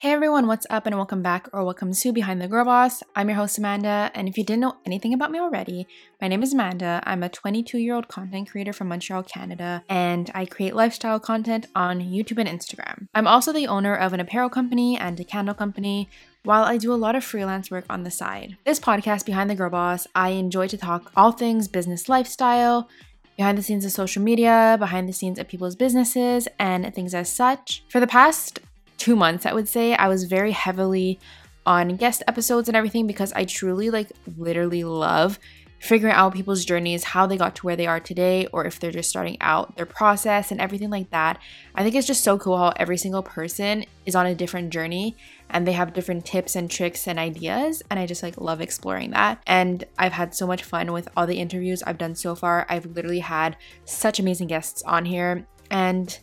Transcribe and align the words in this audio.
Hey 0.00 0.12
everyone, 0.12 0.46
what's 0.46 0.64
up, 0.70 0.86
and 0.86 0.94
welcome 0.94 1.22
back 1.22 1.48
or 1.52 1.64
welcome 1.64 1.92
to 1.92 2.12
Behind 2.12 2.40
the 2.40 2.46
Girl 2.46 2.64
Boss. 2.64 3.02
I'm 3.16 3.28
your 3.28 3.36
host, 3.36 3.58
Amanda, 3.58 4.12
and 4.14 4.28
if 4.28 4.38
you 4.38 4.44
didn't 4.44 4.60
know 4.60 4.76
anything 4.86 5.12
about 5.12 5.32
me 5.32 5.40
already, 5.40 5.88
my 6.20 6.28
name 6.28 6.40
is 6.40 6.52
Amanda. 6.52 7.02
I'm 7.02 7.24
a 7.24 7.28
22 7.28 7.78
year 7.78 7.96
old 7.96 8.06
content 8.06 8.48
creator 8.48 8.72
from 8.72 8.86
Montreal, 8.86 9.24
Canada, 9.24 9.82
and 9.88 10.30
I 10.36 10.46
create 10.46 10.76
lifestyle 10.76 11.18
content 11.18 11.66
on 11.74 11.98
YouTube 11.98 12.38
and 12.38 12.48
Instagram. 12.48 13.08
I'm 13.12 13.26
also 13.26 13.52
the 13.52 13.66
owner 13.66 13.96
of 13.96 14.12
an 14.12 14.20
apparel 14.20 14.48
company 14.48 14.96
and 14.96 15.18
a 15.18 15.24
candle 15.24 15.56
company, 15.56 16.08
while 16.44 16.62
I 16.62 16.76
do 16.76 16.92
a 16.92 16.94
lot 16.94 17.16
of 17.16 17.24
freelance 17.24 17.68
work 17.68 17.84
on 17.90 18.04
the 18.04 18.12
side. 18.12 18.56
This 18.64 18.78
podcast, 18.78 19.26
Behind 19.26 19.50
the 19.50 19.56
Girl 19.56 19.70
Boss, 19.70 20.06
I 20.14 20.28
enjoy 20.28 20.68
to 20.68 20.78
talk 20.78 21.10
all 21.16 21.32
things 21.32 21.66
business 21.66 22.08
lifestyle, 22.08 22.88
behind 23.36 23.58
the 23.58 23.62
scenes 23.64 23.84
of 23.84 23.90
social 23.90 24.22
media, 24.22 24.76
behind 24.78 25.08
the 25.08 25.12
scenes 25.12 25.40
of 25.40 25.48
people's 25.48 25.74
businesses, 25.74 26.46
and 26.60 26.94
things 26.94 27.14
as 27.14 27.32
such. 27.32 27.82
For 27.88 27.98
the 27.98 28.06
past 28.06 28.60
two 28.98 29.16
months, 29.16 29.46
I 29.46 29.52
would 29.54 29.68
say, 29.68 29.94
I 29.94 30.08
was 30.08 30.24
very 30.24 30.52
heavily 30.52 31.18
on 31.64 31.96
guest 31.96 32.22
episodes 32.28 32.68
and 32.68 32.76
everything 32.76 33.06
because 33.06 33.32
I 33.32 33.44
truly, 33.44 33.90
like, 33.90 34.12
literally 34.36 34.84
love 34.84 35.38
figuring 35.80 36.14
out 36.14 36.34
people's 36.34 36.64
journeys, 36.64 37.04
how 37.04 37.26
they 37.26 37.36
got 37.36 37.54
to 37.56 37.66
where 37.66 37.76
they 37.76 37.86
are 37.86 38.00
today, 38.00 38.46
or 38.52 38.64
if 38.64 38.80
they're 38.80 38.90
just 38.90 39.10
starting 39.10 39.36
out, 39.40 39.76
their 39.76 39.86
process 39.86 40.50
and 40.50 40.60
everything 40.60 40.90
like 40.90 41.10
that. 41.10 41.40
I 41.74 41.82
think 41.82 41.94
it's 41.94 42.06
just 42.06 42.24
so 42.24 42.36
cool 42.38 42.56
how 42.56 42.72
every 42.76 42.96
single 42.96 43.22
person 43.22 43.84
is 44.04 44.16
on 44.16 44.26
a 44.26 44.34
different 44.34 44.70
journey 44.70 45.16
and 45.50 45.66
they 45.66 45.72
have 45.72 45.92
different 45.92 46.24
tips 46.24 46.56
and 46.56 46.70
tricks 46.70 47.06
and 47.06 47.18
ideas. 47.18 47.82
And 47.90 48.00
I 48.00 48.06
just 48.06 48.22
like 48.22 48.40
love 48.40 48.60
exploring 48.60 49.12
that. 49.12 49.42
And 49.46 49.84
I've 49.98 50.12
had 50.12 50.34
so 50.34 50.46
much 50.46 50.64
fun 50.64 50.92
with 50.92 51.08
all 51.16 51.26
the 51.26 51.38
interviews 51.38 51.82
I've 51.84 51.98
done 51.98 52.14
so 52.14 52.34
far. 52.34 52.66
I've 52.68 52.86
literally 52.86 53.20
had 53.20 53.56
such 53.84 54.18
amazing 54.18 54.48
guests 54.48 54.82
on 54.82 55.04
here. 55.04 55.46
And 55.70 56.18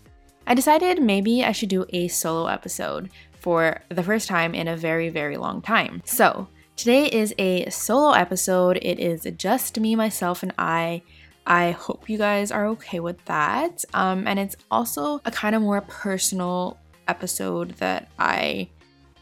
I 0.48 0.54
decided 0.54 1.02
maybe 1.02 1.44
I 1.44 1.52
should 1.52 1.70
do 1.70 1.86
a 1.90 2.08
solo 2.08 2.48
episode 2.48 3.10
for 3.40 3.82
the 3.90 4.04
first 4.04 4.28
time 4.28 4.54
in 4.54 4.68
a 4.68 4.78
very, 4.78 5.10
very 5.10 5.38
long 5.38 5.62
time. 5.62 6.02
So, 6.06 6.48
today 6.76 7.08
is 7.08 7.34
a 7.38 7.70
solo 7.70 8.12
episode. 8.12 8.78
It 8.82 9.00
is 9.00 9.28
just 9.38 9.80
me, 9.80 9.96
myself, 9.96 10.44
and 10.44 10.54
I. 10.58 11.02
I 11.48 11.72
hope 11.72 12.10
you 12.10 12.18
guys 12.18 12.52
are 12.52 12.66
okay 12.70 13.00
with 13.00 13.24
that. 13.26 13.86
Um, 13.94 14.26
and 14.26 14.40
it's 14.40 14.56
also 14.72 15.22
a 15.26 15.32
kind 15.32 15.54
of 15.56 15.62
more 15.62 15.82
personal 15.82 16.80
episode 17.08 17.76
that 17.78 18.10
I 18.18 18.70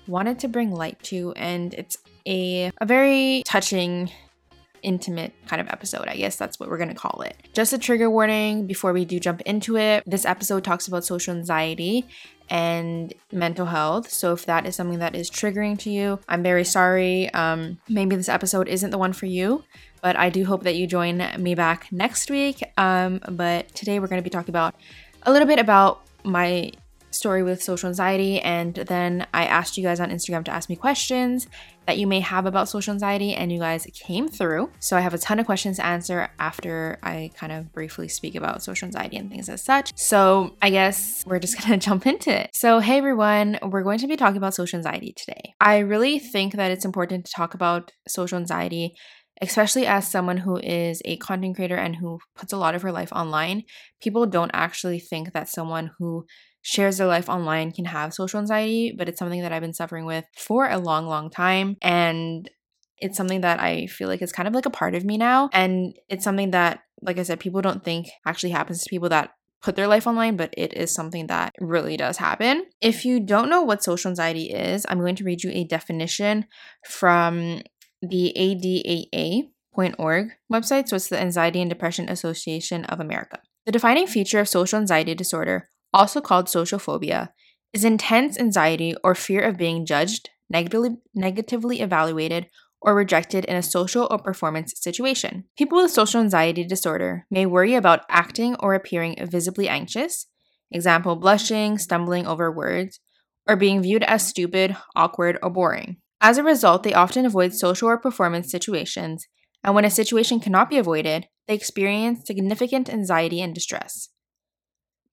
wanted 0.07 0.39
to 0.39 0.47
bring 0.47 0.71
light 0.71 1.01
to, 1.03 1.33
and 1.35 1.73
it's 1.73 1.97
a, 2.25 2.71
a 2.79 2.85
very 2.85 3.43
touching 3.45 4.09
intimate 4.83 5.33
kind 5.47 5.61
of 5.61 5.67
episode. 5.69 6.07
I 6.07 6.15
guess 6.15 6.35
that's 6.35 6.59
what 6.59 6.69
we're 6.69 6.77
to 6.89 6.95
call 6.95 7.21
it. 7.21 7.35
Just 7.53 7.73
a 7.73 7.77
trigger 7.77 8.09
warning 8.09 8.67
before 8.67 8.93
we 8.93 9.05
do 9.05 9.19
jump 9.19 9.41
into 9.41 9.77
it. 9.77 10.03
This 10.05 10.25
episode 10.25 10.63
talks 10.63 10.87
about 10.87 11.03
social 11.03 11.33
anxiety 11.33 12.05
and 12.49 13.13
mental 13.31 13.65
health. 13.65 14.09
So 14.09 14.33
if 14.33 14.45
that 14.45 14.65
is 14.65 14.75
something 14.75 14.99
that 14.99 15.15
is 15.15 15.29
triggering 15.31 15.79
to 15.79 15.89
you, 15.89 16.19
I'm 16.27 16.43
very 16.43 16.65
sorry. 16.65 17.33
Um, 17.33 17.79
maybe 17.89 18.15
this 18.15 18.29
episode 18.29 18.67
isn't 18.67 18.91
the 18.91 18.97
one 18.97 19.13
for 19.13 19.25
you, 19.25 19.63
but 20.01 20.15
I 20.15 20.29
do 20.29 20.45
hope 20.45 20.63
that 20.63 20.75
you 20.75 20.85
join 20.85 21.23
me 21.39 21.55
back 21.55 21.91
next 21.91 22.29
week. 22.29 22.63
Um, 22.77 23.21
but 23.29 23.73
today 23.73 23.99
we're 23.99 24.07
to 24.21 24.23
be 24.23 24.29
talking 24.29 24.51
about 24.51 24.75
a 25.23 25.31
little 25.31 25.47
bit 25.47 25.59
about 25.59 26.01
my 26.23 26.71
story 27.13 27.43
with 27.43 27.61
social 27.61 27.89
anxiety. 27.89 28.39
And 28.41 28.75
then 28.75 29.27
I 29.33 29.45
asked 29.45 29.77
you 29.77 29.83
guys 29.83 29.99
on 29.99 30.09
Instagram 30.09 30.43
to 30.45 30.51
ask 30.51 30.69
me 30.69 30.75
questions 30.75 31.47
that 31.85 31.97
you 31.97 32.07
may 32.07 32.21
have 32.21 32.45
about 32.45 32.69
social 32.69 32.93
anxiety, 32.93 33.33
and 33.33 33.51
you 33.51 33.59
guys 33.59 33.85
came 33.93 34.27
through. 34.27 34.71
So 34.79 34.95
I 34.95 35.01
have 35.01 35.13
a 35.13 35.17
ton 35.17 35.39
of 35.39 35.45
questions 35.45 35.77
to 35.77 35.85
answer 35.85 36.29
after 36.39 36.97
I 37.03 37.31
kind 37.35 37.51
of 37.51 37.73
briefly 37.73 38.07
speak 38.07 38.35
about 38.35 38.63
social 38.63 38.85
anxiety 38.85 39.17
and 39.17 39.29
things 39.29 39.49
as 39.49 39.61
such. 39.61 39.91
So 39.97 40.55
I 40.61 40.69
guess 40.69 41.23
we're 41.25 41.39
just 41.39 41.57
gonna 41.61 41.77
jump 41.77 42.07
into 42.07 42.31
it. 42.33 42.51
So, 42.53 42.79
hey 42.79 42.97
everyone, 42.97 43.59
we're 43.61 43.83
going 43.83 43.99
to 43.99 44.07
be 44.07 44.15
talking 44.15 44.37
about 44.37 44.53
social 44.53 44.77
anxiety 44.77 45.13
today. 45.13 45.53
I 45.59 45.79
really 45.79 46.19
think 46.19 46.53
that 46.53 46.71
it's 46.71 46.85
important 46.85 47.25
to 47.25 47.33
talk 47.35 47.53
about 47.53 47.91
social 48.07 48.37
anxiety 48.37 48.95
especially 49.41 49.85
as 49.85 50.07
someone 50.07 50.37
who 50.37 50.57
is 50.57 51.01
a 51.03 51.17
content 51.17 51.55
creator 51.55 51.75
and 51.75 51.97
who 51.97 52.19
puts 52.35 52.53
a 52.53 52.57
lot 52.57 52.75
of 52.75 52.81
her 52.81 52.91
life 52.91 53.11
online, 53.11 53.63
people 54.01 54.25
don't 54.25 54.51
actually 54.53 54.99
think 54.99 55.33
that 55.33 55.49
someone 55.49 55.91
who 55.97 56.25
shares 56.63 56.97
their 56.97 57.07
life 57.07 57.29
online 57.29 57.71
can 57.71 57.85
have 57.85 58.13
social 58.13 58.39
anxiety, 58.39 58.93
but 58.97 59.07
it's 59.07 59.19
something 59.19 59.41
that 59.41 59.51
I've 59.51 59.61
been 59.61 59.73
suffering 59.73 60.05
with 60.05 60.25
for 60.35 60.67
a 60.67 60.79
long, 60.79 61.05
long 61.05 61.29
time. 61.29 61.75
And 61.81 62.49
it's 62.97 63.17
something 63.17 63.41
that 63.41 63.59
I 63.59 63.85
feel 63.87 64.07
like 64.07 64.21
is 64.21 64.31
kind 64.31 64.47
of 64.47 64.55
like 64.55 64.65
a 64.65 64.71
part 64.71 64.95
of 64.95 65.03
me 65.03 65.17
now. 65.17 65.49
And 65.51 65.93
it's 66.09 66.23
something 66.23 66.51
that, 66.51 66.79
like 67.01 67.19
I 67.19 67.23
said, 67.23 67.41
people 67.41 67.61
don't 67.61 67.83
think 67.83 68.07
actually 68.25 68.51
happens 68.51 68.81
to 68.81 68.89
people 68.89 69.09
that 69.09 69.31
put 69.61 69.75
their 69.75 69.87
life 69.87 70.07
online, 70.07 70.37
but 70.37 70.53
it 70.57 70.73
is 70.73 70.93
something 70.93 71.27
that 71.27 71.53
really 71.59 71.97
does 71.97 72.17
happen. 72.17 72.65
If 72.81 73.03
you 73.05 73.19
don't 73.19 73.49
know 73.49 73.61
what 73.61 73.83
social 73.83 74.09
anxiety 74.09 74.51
is, 74.51 74.85
I'm 74.87 74.99
going 74.99 75.15
to 75.17 75.25
read 75.25 75.43
you 75.43 75.51
a 75.51 75.65
definition 75.65 76.45
from 76.87 77.61
the 78.01 78.33
ADAA.org 79.75 80.31
website. 80.51 80.87
So 80.87 80.95
it's 80.95 81.09
the 81.09 81.19
Anxiety 81.19 81.61
and 81.61 81.69
Depression 81.69 82.09
Association 82.09 82.85
of 82.85 82.99
America. 82.99 83.39
The 83.65 83.71
defining 83.71 84.07
feature 84.07 84.39
of 84.39 84.49
social 84.49 84.79
anxiety 84.79 85.15
disorder 85.15 85.69
also 85.93 86.21
called 86.21 86.49
social 86.49 86.79
phobia, 86.79 87.33
is 87.73 87.83
intense 87.83 88.39
anxiety 88.39 88.95
or 89.03 89.15
fear 89.15 89.41
of 89.41 89.57
being 89.57 89.85
judged, 89.85 90.29
negatively, 90.49 90.97
negatively 91.13 91.81
evaluated, 91.81 92.47
or 92.81 92.95
rejected 92.95 93.45
in 93.45 93.55
a 93.55 93.63
social 93.63 94.07
or 94.11 94.19
performance 94.19 94.73
situation. 94.75 95.45
People 95.57 95.81
with 95.81 95.91
social 95.91 96.21
anxiety 96.21 96.63
disorder 96.65 97.25
may 97.31 97.45
worry 97.45 97.75
about 97.75 98.01
acting 98.09 98.55
or 98.59 98.73
appearing 98.73 99.15
visibly 99.21 99.69
anxious, 99.69 100.27
example, 100.69 101.15
blushing, 101.15 101.77
stumbling 101.77 102.27
over 102.27 102.51
words, 102.51 102.99
or 103.47 103.55
being 103.55 103.81
viewed 103.81 104.03
as 104.03 104.27
stupid, 104.27 104.75
awkward, 104.95 105.37
or 105.41 105.49
boring. 105.49 105.97
As 106.21 106.37
a 106.37 106.43
result, 106.43 106.83
they 106.83 106.93
often 106.93 107.25
avoid 107.25 107.53
social 107.53 107.89
or 107.89 107.97
performance 107.97 108.51
situations, 108.51 109.27
and 109.63 109.75
when 109.75 109.85
a 109.85 109.89
situation 109.89 110.39
cannot 110.39 110.69
be 110.69 110.77
avoided, 110.77 111.27
they 111.47 111.53
experience 111.53 112.25
significant 112.25 112.89
anxiety 112.89 113.41
and 113.41 113.53
distress. 113.55 114.09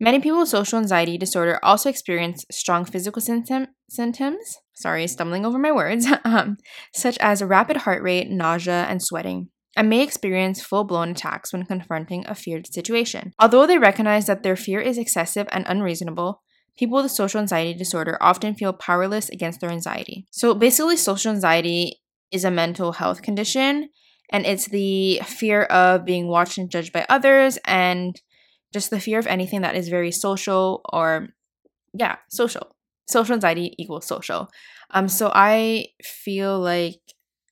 Many 0.02 0.18
people 0.18 0.38
with 0.38 0.48
social 0.48 0.78
anxiety 0.78 1.18
disorder 1.18 1.60
also 1.62 1.90
experience 1.90 2.46
strong 2.50 2.86
physical 2.86 3.20
symptom, 3.20 3.66
symptoms, 3.90 4.56
sorry, 4.74 5.06
stumbling 5.06 5.44
over 5.44 5.58
my 5.58 5.72
words, 5.72 6.06
um, 6.24 6.56
such 6.94 7.18
as 7.18 7.42
rapid 7.42 7.76
heart 7.78 8.02
rate, 8.02 8.30
nausea, 8.30 8.86
and 8.88 9.02
sweating, 9.02 9.50
and 9.76 9.90
may 9.90 10.02
experience 10.02 10.62
full 10.62 10.84
blown 10.84 11.10
attacks 11.10 11.52
when 11.52 11.66
confronting 11.66 12.24
a 12.26 12.34
feared 12.34 12.72
situation. 12.72 13.34
Although 13.38 13.66
they 13.66 13.76
recognize 13.76 14.26
that 14.26 14.42
their 14.42 14.56
fear 14.56 14.80
is 14.80 14.96
excessive 14.96 15.46
and 15.52 15.66
unreasonable, 15.68 16.40
people 16.78 17.02
with 17.02 17.12
social 17.12 17.38
anxiety 17.38 17.74
disorder 17.74 18.16
often 18.22 18.54
feel 18.54 18.72
powerless 18.72 19.28
against 19.28 19.60
their 19.60 19.70
anxiety. 19.70 20.26
So 20.30 20.54
basically, 20.54 20.96
social 20.96 21.30
anxiety 21.30 22.00
is 22.32 22.44
a 22.44 22.50
mental 22.50 22.92
health 22.92 23.20
condition, 23.20 23.90
and 24.30 24.46
it's 24.46 24.66
the 24.66 25.20
fear 25.26 25.64
of 25.64 26.06
being 26.06 26.26
watched 26.26 26.56
and 26.56 26.70
judged 26.70 26.94
by 26.94 27.04
others 27.10 27.58
and 27.66 28.18
just 28.72 28.90
the 28.90 29.00
fear 29.00 29.18
of 29.18 29.26
anything 29.26 29.62
that 29.62 29.74
is 29.74 29.88
very 29.88 30.10
social 30.12 30.82
or 30.92 31.28
yeah 31.94 32.16
social. 32.28 32.74
Social 33.08 33.34
anxiety 33.34 33.74
equals 33.78 34.06
social. 34.06 34.48
Um 34.90 35.08
so 35.08 35.30
i 35.34 35.86
feel 36.02 36.58
like 36.58 37.00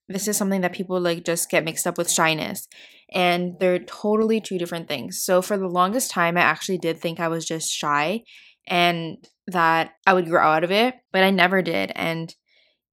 this 0.08 0.26
is 0.28 0.36
something 0.36 0.62
that 0.62 0.72
people 0.72 1.00
like 1.00 1.24
just 1.24 1.50
get 1.50 1.64
mixed 1.64 1.86
up 1.86 1.98
with 1.98 2.10
shyness 2.10 2.66
and 3.12 3.58
they're 3.58 3.78
totally 3.78 4.40
two 4.40 4.58
different 4.58 4.88
things. 4.88 5.22
So 5.22 5.42
for 5.42 5.58
the 5.58 5.68
longest 5.68 6.10
time 6.10 6.36
i 6.36 6.40
actually 6.40 6.78
did 6.78 6.98
think 6.98 7.20
i 7.20 7.28
was 7.28 7.44
just 7.44 7.72
shy 7.72 8.22
and 8.66 9.18
that 9.46 9.92
i 10.06 10.12
would 10.14 10.28
grow 10.28 10.46
out 10.46 10.64
of 10.64 10.70
it 10.70 10.94
but 11.12 11.24
i 11.24 11.30
never 11.30 11.62
did. 11.62 11.92
And 11.94 12.34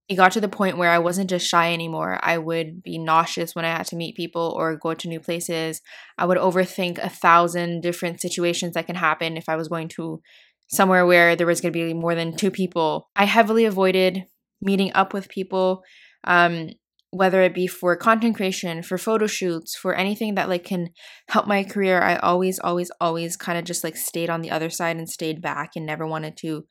it 0.08 0.16
got 0.16 0.32
to 0.34 0.42
the 0.42 0.48
point 0.48 0.78
where 0.78 0.92
I 0.92 1.00
wasn't 1.00 1.30
just 1.30 1.48
shy 1.48 1.74
anymore. 1.74 2.20
I 2.22 2.38
would 2.38 2.84
be 2.84 3.00
nauseous 3.00 3.56
when 3.56 3.66
I 3.66 3.70
had 3.76 3.88
to 3.88 3.96
meet 3.96 4.16
people 4.16 4.54
or 4.56 4.76
go 4.76 4.94
to 4.94 5.08
new 5.08 5.20
places. 5.20 5.82
I 6.18 6.26
would 6.26 6.38
overthink 6.38 7.00
a 7.00 7.10
thousand 7.10 7.82
different 7.82 8.22
situations 8.22 8.76
that 8.76 8.86
can 8.86 8.96
happen 8.96 9.36
if 9.36 9.50
I 9.50 9.56
was 9.56 9.68
going 9.68 9.88
to 9.90 10.22
somewhere 10.68 11.06
where 11.06 11.36
there 11.36 11.48
was 11.48 11.60
going 11.62 11.74
to 11.74 11.80
be 11.88 11.94
more 11.94 12.14
than 12.14 12.36
two 12.36 12.52
people. 12.52 13.10
I 13.16 13.26
heavily 13.26 13.66
avoided 13.66 14.26
meeting 14.62 14.92
up 14.94 15.14
with 15.14 15.30
people, 15.30 15.82
um, 16.24 16.70
whether 17.10 17.42
it 17.42 17.56
be 17.56 17.66
for 17.66 17.96
content 17.96 18.36
creation, 18.36 18.84
for 18.84 18.98
photo 19.00 19.26
shoots, 19.26 19.76
for 19.76 19.96
anything 19.96 20.36
that 20.36 20.50
like 20.50 20.66
can 20.66 20.90
help 21.30 21.48
my 21.48 21.64
career. 21.64 22.02
I 22.02 22.18
always, 22.18 22.60
always, 22.60 22.92
always 23.02 23.38
kind 23.38 23.58
of 23.58 23.66
just 23.66 23.84
like 23.84 23.98
stayed 23.98 24.30
on 24.30 24.42
the 24.42 24.52
other 24.52 24.70
side 24.70 24.98
and 24.98 25.10
stayed 25.10 25.42
back 25.42 25.72
and 25.76 25.86
never 25.86 26.06
wanted 26.06 26.38
to 26.38 26.66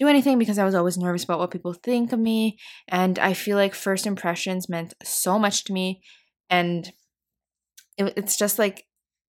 do 0.00 0.08
anything 0.08 0.38
because 0.38 0.58
I 0.58 0.64
was 0.64 0.74
always 0.74 0.96
nervous 0.96 1.24
about 1.24 1.38
what 1.38 1.50
people 1.50 1.74
think 1.74 2.12
of 2.12 2.18
me. 2.18 2.58
And 2.88 3.18
I 3.18 3.34
feel 3.34 3.56
like 3.56 3.74
first 3.74 4.06
impressions 4.06 4.68
meant 4.68 4.94
so 5.02 5.38
much 5.38 5.64
to 5.64 5.72
me. 5.72 6.00
And 6.48 6.90
it, 7.98 8.14
it's 8.16 8.36
just 8.36 8.58
like, 8.58 8.84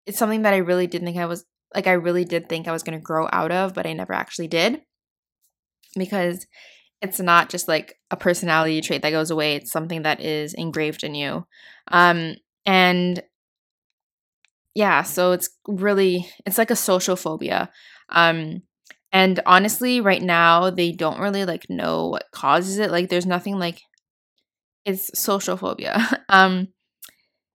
it's 0.05 0.17
something 0.17 0.43
that 0.43 0.53
I 0.53 0.57
really 0.57 0.87
didn't 0.87 1.05
think 1.05 1.17
I 1.17 1.25
was, 1.25 1.45
like, 1.75 1.87
I 1.87 1.93
really 1.93 2.25
did 2.25 2.47
think 2.47 2.67
I 2.67 2.71
was 2.71 2.83
going 2.83 2.97
to 2.97 3.03
grow 3.03 3.27
out 3.31 3.51
of, 3.51 3.73
but 3.73 3.85
I 3.85 3.93
never 3.93 4.13
actually 4.13 4.47
did. 4.47 4.81
Because 5.95 6.47
it's 7.01 7.19
not 7.19 7.49
just 7.49 7.67
like 7.67 7.95
a 8.09 8.15
personality 8.15 8.79
trait 8.79 9.01
that 9.01 9.11
goes 9.11 9.29
away, 9.29 9.55
it's 9.55 9.71
something 9.71 10.03
that 10.03 10.21
is 10.21 10.53
engraved 10.53 11.03
in 11.03 11.15
you. 11.15 11.45
Um, 11.91 12.35
and 12.65 13.21
yeah, 14.73 15.03
so 15.03 15.33
it's 15.33 15.49
really, 15.67 16.29
it's 16.45 16.57
like 16.57 16.71
a 16.71 16.75
social 16.75 17.17
phobia. 17.17 17.69
Um, 18.09 18.61
And 19.11 19.39
honestly, 19.45 19.99
right 19.99 20.21
now, 20.21 20.69
they 20.69 20.91
don't 20.91 21.19
really 21.19 21.45
like 21.45 21.65
know 21.69 22.07
what 22.07 22.31
causes 22.31 22.77
it. 22.77 22.91
Like, 22.91 23.09
there's 23.09 23.25
nothing 23.25 23.59
like 23.59 23.81
it's 24.85 25.11
social 25.19 25.57
phobia. 25.57 26.23
um, 26.29 26.69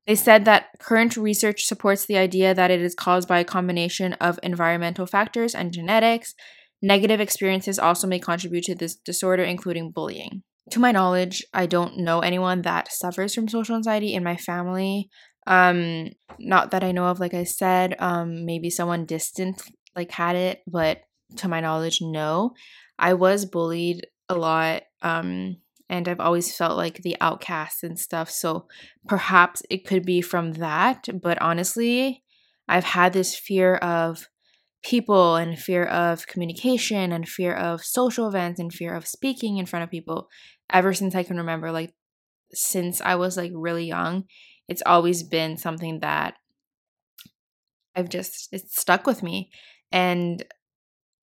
they 0.06 0.14
said 0.14 0.44
that 0.44 0.66
current 0.78 1.16
research 1.16 1.64
supports 1.64 2.06
the 2.06 2.16
idea 2.16 2.54
that 2.54 2.70
it 2.70 2.80
is 2.80 2.94
caused 2.94 3.26
by 3.26 3.40
a 3.40 3.44
combination 3.44 4.12
of 4.14 4.38
environmental 4.42 5.06
factors 5.06 5.54
and 5.54 5.72
genetics. 5.72 6.34
Negative 6.80 7.20
experiences 7.20 7.78
also 7.78 8.06
may 8.06 8.20
contribute 8.20 8.64
to 8.64 8.74
this 8.74 8.94
disorder, 8.94 9.42
including 9.42 9.90
bullying. 9.90 10.42
To 10.70 10.78
my 10.78 10.92
knowledge, 10.92 11.44
I 11.52 11.66
don't 11.66 11.98
know 11.98 12.20
anyone 12.20 12.62
that 12.62 12.92
suffers 12.92 13.34
from 13.34 13.48
social 13.48 13.76
anxiety 13.76 14.14
in 14.14 14.22
my 14.22 14.36
family. 14.36 15.08
Um, 15.46 16.10
not 16.38 16.72
that 16.72 16.84
I 16.84 16.92
know 16.92 17.06
of, 17.06 17.20
like 17.20 17.34
I 17.34 17.44
said, 17.44 17.96
um, 17.98 18.44
maybe 18.44 18.68
someone 18.68 19.06
distant 19.06 19.62
like 19.94 20.10
had 20.10 20.36
it, 20.36 20.62
but 20.66 21.00
to 21.36 21.48
my 21.48 21.60
knowledge, 21.60 22.00
no. 22.00 22.54
I 22.98 23.14
was 23.14 23.44
bullied 23.44 24.06
a 24.28 24.34
lot. 24.34 24.82
Um, 25.02 25.56
and 25.88 26.08
I've 26.08 26.20
always 26.20 26.54
felt 26.54 26.76
like 26.76 27.02
the 27.02 27.16
outcast 27.20 27.84
and 27.84 27.98
stuff. 27.98 28.30
So 28.30 28.66
perhaps 29.06 29.62
it 29.70 29.86
could 29.86 30.04
be 30.04 30.20
from 30.20 30.54
that. 30.54 31.08
But 31.22 31.40
honestly, 31.40 32.24
I've 32.68 32.84
had 32.84 33.12
this 33.12 33.36
fear 33.36 33.76
of 33.76 34.28
people 34.82 35.36
and 35.36 35.58
fear 35.58 35.84
of 35.84 36.26
communication 36.26 37.12
and 37.12 37.28
fear 37.28 37.54
of 37.54 37.84
social 37.84 38.28
events 38.28 38.60
and 38.60 38.72
fear 38.72 38.94
of 38.94 39.06
speaking 39.06 39.58
in 39.58 39.66
front 39.66 39.84
of 39.84 39.90
people 39.90 40.28
ever 40.72 40.92
since 40.92 41.14
I 41.14 41.22
can 41.22 41.36
remember. 41.36 41.70
Like, 41.70 41.94
since 42.52 43.00
I 43.00 43.14
was 43.16 43.36
like 43.36 43.52
really 43.54 43.86
young, 43.86 44.24
it's 44.68 44.82
always 44.86 45.22
been 45.22 45.56
something 45.56 46.00
that 46.00 46.34
I've 47.94 48.08
just, 48.08 48.48
it's 48.52 48.80
stuck 48.80 49.06
with 49.06 49.22
me. 49.22 49.50
And 49.92 50.44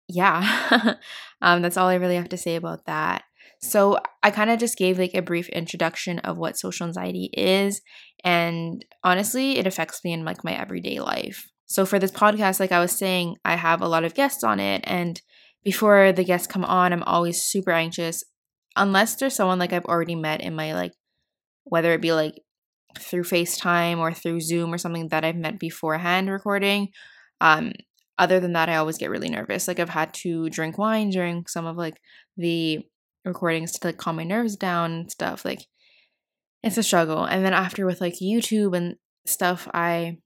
yeah, 0.09 0.95
um, 1.41 1.61
that's 1.61 1.77
all 1.77 1.87
I 1.87 1.95
really 1.95 2.15
have 2.15 2.29
to 2.29 2.37
say 2.37 2.55
about 2.55 2.85
that. 2.85 3.23
So 3.61 3.99
I 4.23 4.31
kind 4.31 4.49
of 4.49 4.59
just 4.59 4.77
gave 4.77 4.97
like 4.97 5.13
a 5.13 5.21
brief 5.21 5.49
introduction 5.49 6.19
of 6.19 6.37
what 6.37 6.57
social 6.57 6.87
anxiety 6.87 7.29
is 7.33 7.81
and 8.23 8.83
honestly 9.03 9.57
it 9.57 9.67
affects 9.67 10.03
me 10.03 10.13
in 10.13 10.25
like 10.25 10.43
my 10.43 10.53
everyday 10.53 10.99
life. 10.99 11.49
So 11.65 11.85
for 11.85 11.99
this 11.99 12.11
podcast 12.11 12.59
like 12.59 12.71
I 12.71 12.79
was 12.79 12.93
saying 12.93 13.35
I 13.43 13.55
have 13.55 13.81
a 13.81 13.87
lot 13.87 14.05
of 14.05 14.13
guests 14.15 14.43
on 14.43 14.59
it 14.59 14.81
and 14.85 15.21
before 15.63 16.13
the 16.13 16.23
guests 16.23 16.47
come 16.47 16.63
on 16.63 16.93
I'm 16.93 17.03
always 17.03 17.43
super 17.43 17.71
anxious 17.71 18.23
unless 18.77 19.15
there's 19.15 19.35
someone 19.35 19.59
like 19.59 19.73
I've 19.73 19.85
already 19.85 20.15
met 20.15 20.39
in 20.39 20.55
my 20.55 20.73
like 20.73 20.93
whether 21.65 21.91
it 21.91 22.01
be 22.01 22.13
like 22.13 22.35
through 22.97 23.23
FaceTime 23.23 23.97
or 23.97 24.13
through 24.13 24.39
Zoom 24.39 24.73
or 24.73 24.77
something 24.77 25.09
that 25.09 25.25
I've 25.25 25.35
met 25.35 25.59
beforehand 25.59 26.29
recording 26.29 26.89
um 27.41 27.73
other 28.19 28.39
than 28.39 28.53
that 28.53 28.69
I 28.69 28.75
always 28.75 28.97
get 28.97 29.09
really 29.09 29.29
nervous. 29.29 29.67
Like 29.67 29.79
I've 29.79 29.89
had 29.89 30.13
to 30.15 30.49
drink 30.49 30.77
wine 30.77 31.09
during 31.09 31.45
some 31.47 31.65
of 31.65 31.77
like 31.77 31.99
the 32.37 32.85
recordings 33.25 33.71
to 33.73 33.87
like 33.87 33.97
calm 33.97 34.17
my 34.17 34.23
nerves 34.23 34.55
down 34.55 34.91
and 34.91 35.11
stuff. 35.11 35.45
Like 35.45 35.65
it's 36.61 36.77
a 36.77 36.83
struggle. 36.83 37.23
And 37.23 37.43
then 37.45 37.53
after 37.53 37.85
with 37.85 38.01
like 38.01 38.15
YouTube 38.21 38.75
and 38.75 38.95
stuff, 39.25 39.67
I 39.73 40.17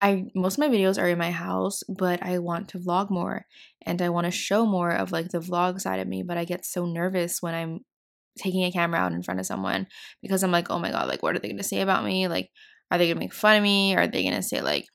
I 0.00 0.24
most 0.34 0.54
of 0.54 0.60
my 0.60 0.68
videos 0.74 1.00
are 1.00 1.08
in 1.08 1.18
my 1.18 1.30
house, 1.30 1.82
but 1.86 2.22
I 2.22 2.38
want 2.38 2.68
to 2.70 2.78
vlog 2.78 3.10
more 3.10 3.44
and 3.84 4.00
I 4.00 4.08
want 4.08 4.24
to 4.24 4.30
show 4.30 4.64
more 4.64 4.90
of 4.90 5.12
like 5.12 5.28
the 5.28 5.40
vlog 5.40 5.80
side 5.80 6.00
of 6.00 6.08
me, 6.08 6.22
but 6.22 6.38
I 6.38 6.46
get 6.46 6.64
so 6.64 6.86
nervous 6.86 7.42
when 7.42 7.54
I'm 7.54 7.80
taking 8.38 8.64
a 8.64 8.72
camera 8.72 8.98
out 9.00 9.12
in 9.12 9.22
front 9.22 9.40
of 9.40 9.46
someone 9.46 9.86
because 10.22 10.42
I'm 10.42 10.52
like, 10.52 10.70
"Oh 10.70 10.78
my 10.78 10.90
god, 10.90 11.08
like 11.08 11.22
what 11.22 11.36
are 11.36 11.38
they 11.38 11.48
going 11.48 11.58
to 11.58 11.64
say 11.64 11.82
about 11.82 12.04
me? 12.04 12.28
Like 12.28 12.50
are 12.90 12.98
they 12.98 13.06
going 13.06 13.16
to 13.16 13.20
make 13.20 13.34
fun 13.34 13.56
of 13.56 13.62
me? 13.62 13.94
Are 13.96 14.06
they 14.06 14.22
going 14.22 14.34
to 14.34 14.42
say 14.42 14.62
like 14.62 14.86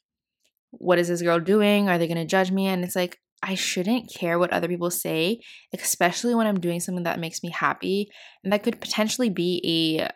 what 0.79 0.99
is 0.99 1.07
this 1.07 1.21
girl 1.21 1.39
doing? 1.39 1.89
Are 1.89 1.97
they 1.97 2.07
going 2.07 2.17
to 2.17 2.25
judge 2.25 2.51
me?" 2.51 2.67
And 2.67 2.83
it's 2.83 2.95
like 2.95 3.19
I 3.43 3.55
shouldn't 3.55 4.11
care 4.13 4.39
what 4.39 4.51
other 4.51 4.67
people 4.67 4.89
say, 4.89 5.39
especially 5.73 6.33
when 6.33 6.47
I'm 6.47 6.59
doing 6.59 6.79
something 6.79 7.03
that 7.03 7.19
makes 7.19 7.43
me 7.43 7.51
happy 7.51 8.09
and 8.43 8.51
that 8.51 8.63
could 8.63 8.81
potentially 8.81 9.29
be 9.29 9.99
a 9.99 10.09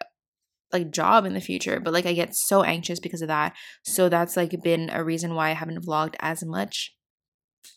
like 0.71 0.91
job 0.91 1.25
in 1.25 1.33
the 1.33 1.41
future, 1.41 1.79
but 1.79 1.93
like 1.93 2.05
I 2.05 2.13
get 2.13 2.35
so 2.35 2.63
anxious 2.63 2.99
because 2.99 3.21
of 3.21 3.27
that. 3.27 3.53
So 3.83 4.09
that's 4.09 4.37
like 4.37 4.61
been 4.63 4.89
a 4.91 5.03
reason 5.03 5.35
why 5.35 5.49
I 5.49 5.53
haven't 5.53 5.85
vlogged 5.85 6.15
as 6.19 6.43
much. 6.43 6.95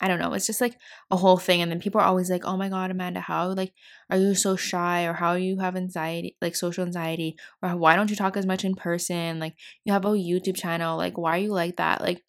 I 0.01 0.09
don't 0.09 0.19
know. 0.19 0.33
It's 0.33 0.47
just 0.47 0.61
like 0.61 0.77
a 1.11 1.17
whole 1.17 1.37
thing. 1.37 1.61
And 1.61 1.71
then 1.71 1.81
people 1.81 2.01
are 2.01 2.07
always 2.07 2.31
like, 2.31 2.45
oh 2.45 2.57
my 2.57 2.69
God, 2.69 2.91
Amanda, 2.91 3.21
how 3.21 3.53
like 3.53 3.73
are 4.11 4.17
you 4.17 4.35
so 4.35 4.57
shy? 4.57 5.05
Or 5.05 5.13
how 5.13 5.35
you 5.35 5.59
have 5.59 5.77
anxiety, 5.77 6.37
like 6.41 6.57
social 6.57 6.85
anxiety? 6.85 7.37
Or 7.63 7.77
why 7.77 7.97
don't 7.97 8.11
you 8.11 8.17
talk 8.17 8.37
as 8.37 8.47
much 8.47 8.65
in 8.65 8.75
person? 8.75 9.39
Like 9.39 9.55
you 9.85 9.93
have 9.93 10.05
a 10.05 10.09
YouTube 10.09 10.57
channel. 10.57 10.97
Like, 10.97 11.19
why 11.19 11.37
are 11.37 11.43
you 11.43 11.53
like 11.53 11.77
that? 11.77 12.01
Like 12.01 12.23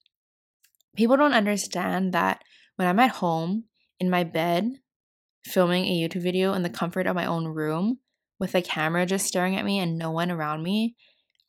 people 0.96 1.18
don't 1.18 1.34
understand 1.34 2.14
that 2.14 2.44
when 2.76 2.88
I'm 2.88 3.00
at 3.00 3.12
home 3.12 3.66
in 4.00 4.10
my 4.10 4.24
bed 4.24 4.70
filming 5.46 5.86
a 5.86 5.98
YouTube 6.00 6.24
video 6.24 6.54
in 6.54 6.64
the 6.64 6.70
comfort 6.70 7.08
of 7.08 7.16
my 7.16 7.26
own 7.26 7.48
room 7.48 8.00
with 8.40 8.56
a 8.56 8.62
camera 8.62 9.06
just 9.06 9.26
staring 9.26 9.56
at 9.56 9.66
me 9.66 9.80
and 9.80 9.98
no 9.98 10.12
one 10.12 10.32
around 10.32 10.64
me, 10.64 10.96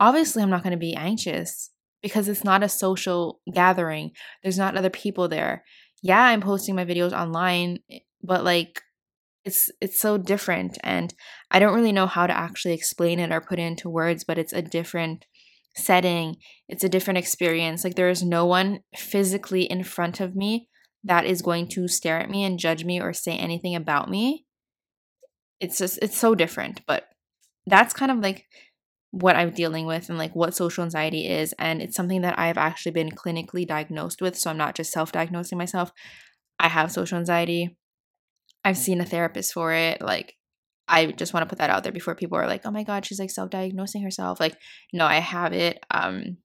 obviously 0.00 0.42
I'm 0.42 0.50
not 0.50 0.62
going 0.62 0.72
to 0.72 0.76
be 0.76 0.94
anxious 0.94 1.70
because 2.02 2.28
it's 2.28 2.44
not 2.44 2.62
a 2.62 2.68
social 2.68 3.40
gathering. 3.52 4.12
There's 4.42 4.58
not 4.58 4.76
other 4.76 4.90
people 4.90 5.28
there. 5.28 5.64
Yeah, 6.02 6.22
I'm 6.22 6.40
posting 6.40 6.74
my 6.74 6.84
videos 6.84 7.12
online, 7.12 7.78
eh, 7.90 8.00
but 8.22 8.44
like 8.44 8.82
it's 9.44 9.70
it's 9.80 10.00
so 10.00 10.16
different 10.16 10.78
and 10.82 11.14
I 11.50 11.58
don't 11.58 11.74
really 11.74 11.92
know 11.92 12.06
how 12.06 12.26
to 12.26 12.36
actually 12.36 12.74
explain 12.74 13.18
it 13.20 13.30
or 13.30 13.40
put 13.40 13.58
it 13.58 13.62
into 13.62 13.90
words, 13.90 14.24
but 14.24 14.38
it's 14.38 14.52
a 14.52 14.62
different 14.62 15.26
setting. 15.76 16.36
It's 16.68 16.84
a 16.84 16.88
different 16.88 17.18
experience. 17.18 17.84
Like 17.84 17.94
there 17.94 18.10
is 18.10 18.22
no 18.22 18.46
one 18.46 18.80
physically 18.96 19.64
in 19.64 19.84
front 19.84 20.20
of 20.20 20.34
me 20.36 20.68
that 21.04 21.26
is 21.26 21.42
going 21.42 21.68
to 21.68 21.88
stare 21.88 22.20
at 22.20 22.30
me 22.30 22.44
and 22.44 22.58
judge 22.58 22.84
me 22.84 23.00
or 23.00 23.12
say 23.12 23.36
anything 23.36 23.74
about 23.74 24.10
me. 24.10 24.46
It's 25.60 25.78
just, 25.78 25.98
it's 26.00 26.16
so 26.16 26.34
different. 26.34 26.80
But 26.86 27.08
that's 27.66 27.94
kind 27.94 28.10
of 28.10 28.18
like 28.18 28.46
what 29.10 29.36
I'm 29.36 29.50
dealing 29.50 29.86
with 29.86 30.08
and 30.08 30.18
like 30.18 30.34
what 30.34 30.54
social 30.54 30.84
anxiety 30.84 31.28
is. 31.28 31.54
And 31.58 31.80
it's 31.80 31.96
something 31.96 32.22
that 32.22 32.38
I've 32.38 32.58
actually 32.58 32.92
been 32.92 33.10
clinically 33.10 33.66
diagnosed 33.66 34.20
with. 34.20 34.36
So 34.36 34.50
I'm 34.50 34.56
not 34.56 34.74
just 34.74 34.92
self 34.92 35.12
diagnosing 35.12 35.58
myself. 35.58 35.92
I 36.58 36.68
have 36.68 36.90
social 36.90 37.18
anxiety. 37.18 37.76
I've 38.64 38.78
seen 38.78 39.00
a 39.00 39.04
therapist 39.04 39.52
for 39.52 39.72
it. 39.72 40.00
Like, 40.00 40.34
I 40.86 41.06
just 41.06 41.32
want 41.32 41.44
to 41.44 41.48
put 41.48 41.58
that 41.58 41.70
out 41.70 41.82
there 41.82 41.92
before 41.92 42.14
people 42.14 42.38
are 42.38 42.46
like, 42.46 42.62
oh 42.64 42.70
my 42.70 42.82
God, 42.82 43.06
she's 43.06 43.18
like 43.18 43.30
self 43.30 43.50
diagnosing 43.50 44.02
herself. 44.02 44.40
Like, 44.40 44.56
no, 44.92 45.06
I 45.06 45.16
have 45.16 45.52
it. 45.52 45.84
Um, 45.90 46.38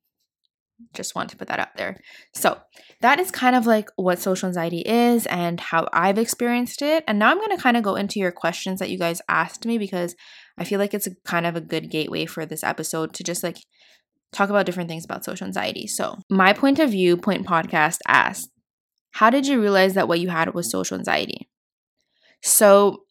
just 0.94 1.14
want 1.14 1.30
to 1.30 1.38
put 1.38 1.50
that 1.50 1.60
out 1.60 1.76
there. 1.76 1.98
So, 2.34 2.58
that 3.02 3.20
is 3.20 3.32
kind 3.32 3.56
of 3.56 3.66
like 3.66 3.90
what 3.98 4.20
social 4.20 4.48
anxiety 4.48 4.82
is 4.86 5.26
and 5.26 5.60
how 5.60 5.88
I've 5.92 6.18
experienced 6.18 6.82
it. 6.82 7.04
And 7.08 7.20
now 7.20 7.32
I'm 7.32 7.38
going 7.38 7.56
to 7.56 7.62
kind 7.62 7.76
of 7.76 7.84
go 7.84 7.96
into 7.96 8.20
your 8.20 8.32
questions 8.32 8.80
that 8.80 8.90
you 8.90 8.98
guys 8.98 9.22
asked 9.28 9.66
me 9.66 9.78
because 9.78 10.16
I 10.58 10.64
feel 10.64 10.80
like 10.80 10.94
it's 10.94 11.08
a 11.08 11.16
kind 11.26 11.46
of 11.46 11.56
a 11.56 11.62
good 11.62 11.90
gateway 11.90 12.26
for 12.26 12.46
this 12.46 12.64
episode 12.64 13.14
to 13.16 13.24
just 13.24 13.44
like 13.44 13.58
talk 14.32 14.50
about 14.50 14.66
different 14.66 14.90
things 14.90 15.06
about 15.06 15.26
social 15.26 15.48
anxiety. 15.48 15.88
So, 15.88 16.18
my 16.30 16.54
point 16.54 16.80
of 16.80 16.92
view, 16.92 17.18
Point 17.18 17.46
Podcast 17.46 17.98
asked, 18.08 18.50
How 19.12 19.30
did 19.30 19.48
you 19.48 19.62
realize 19.62 19.96
that 19.96 20.08
what 20.08 20.20
you 20.20 20.30
had 20.30 20.54
was 20.54 20.72
social 20.72 20.98
anxiety? 20.98 21.50
So, 22.42 23.04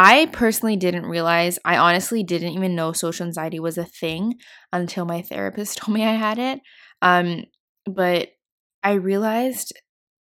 I 0.00 0.26
personally 0.26 0.76
didn't 0.76 1.06
realize, 1.06 1.58
I 1.64 1.76
honestly 1.76 2.22
didn't 2.22 2.52
even 2.52 2.76
know 2.76 2.92
social 2.92 3.26
anxiety 3.26 3.58
was 3.58 3.76
a 3.76 3.84
thing 3.84 4.36
until 4.72 5.04
my 5.04 5.22
therapist 5.22 5.78
told 5.78 5.94
me 5.94 6.04
I 6.04 6.14
had 6.14 6.38
it. 6.38 6.60
Um, 7.02 7.44
but 7.84 8.28
I 8.84 8.92
realized 8.92 9.72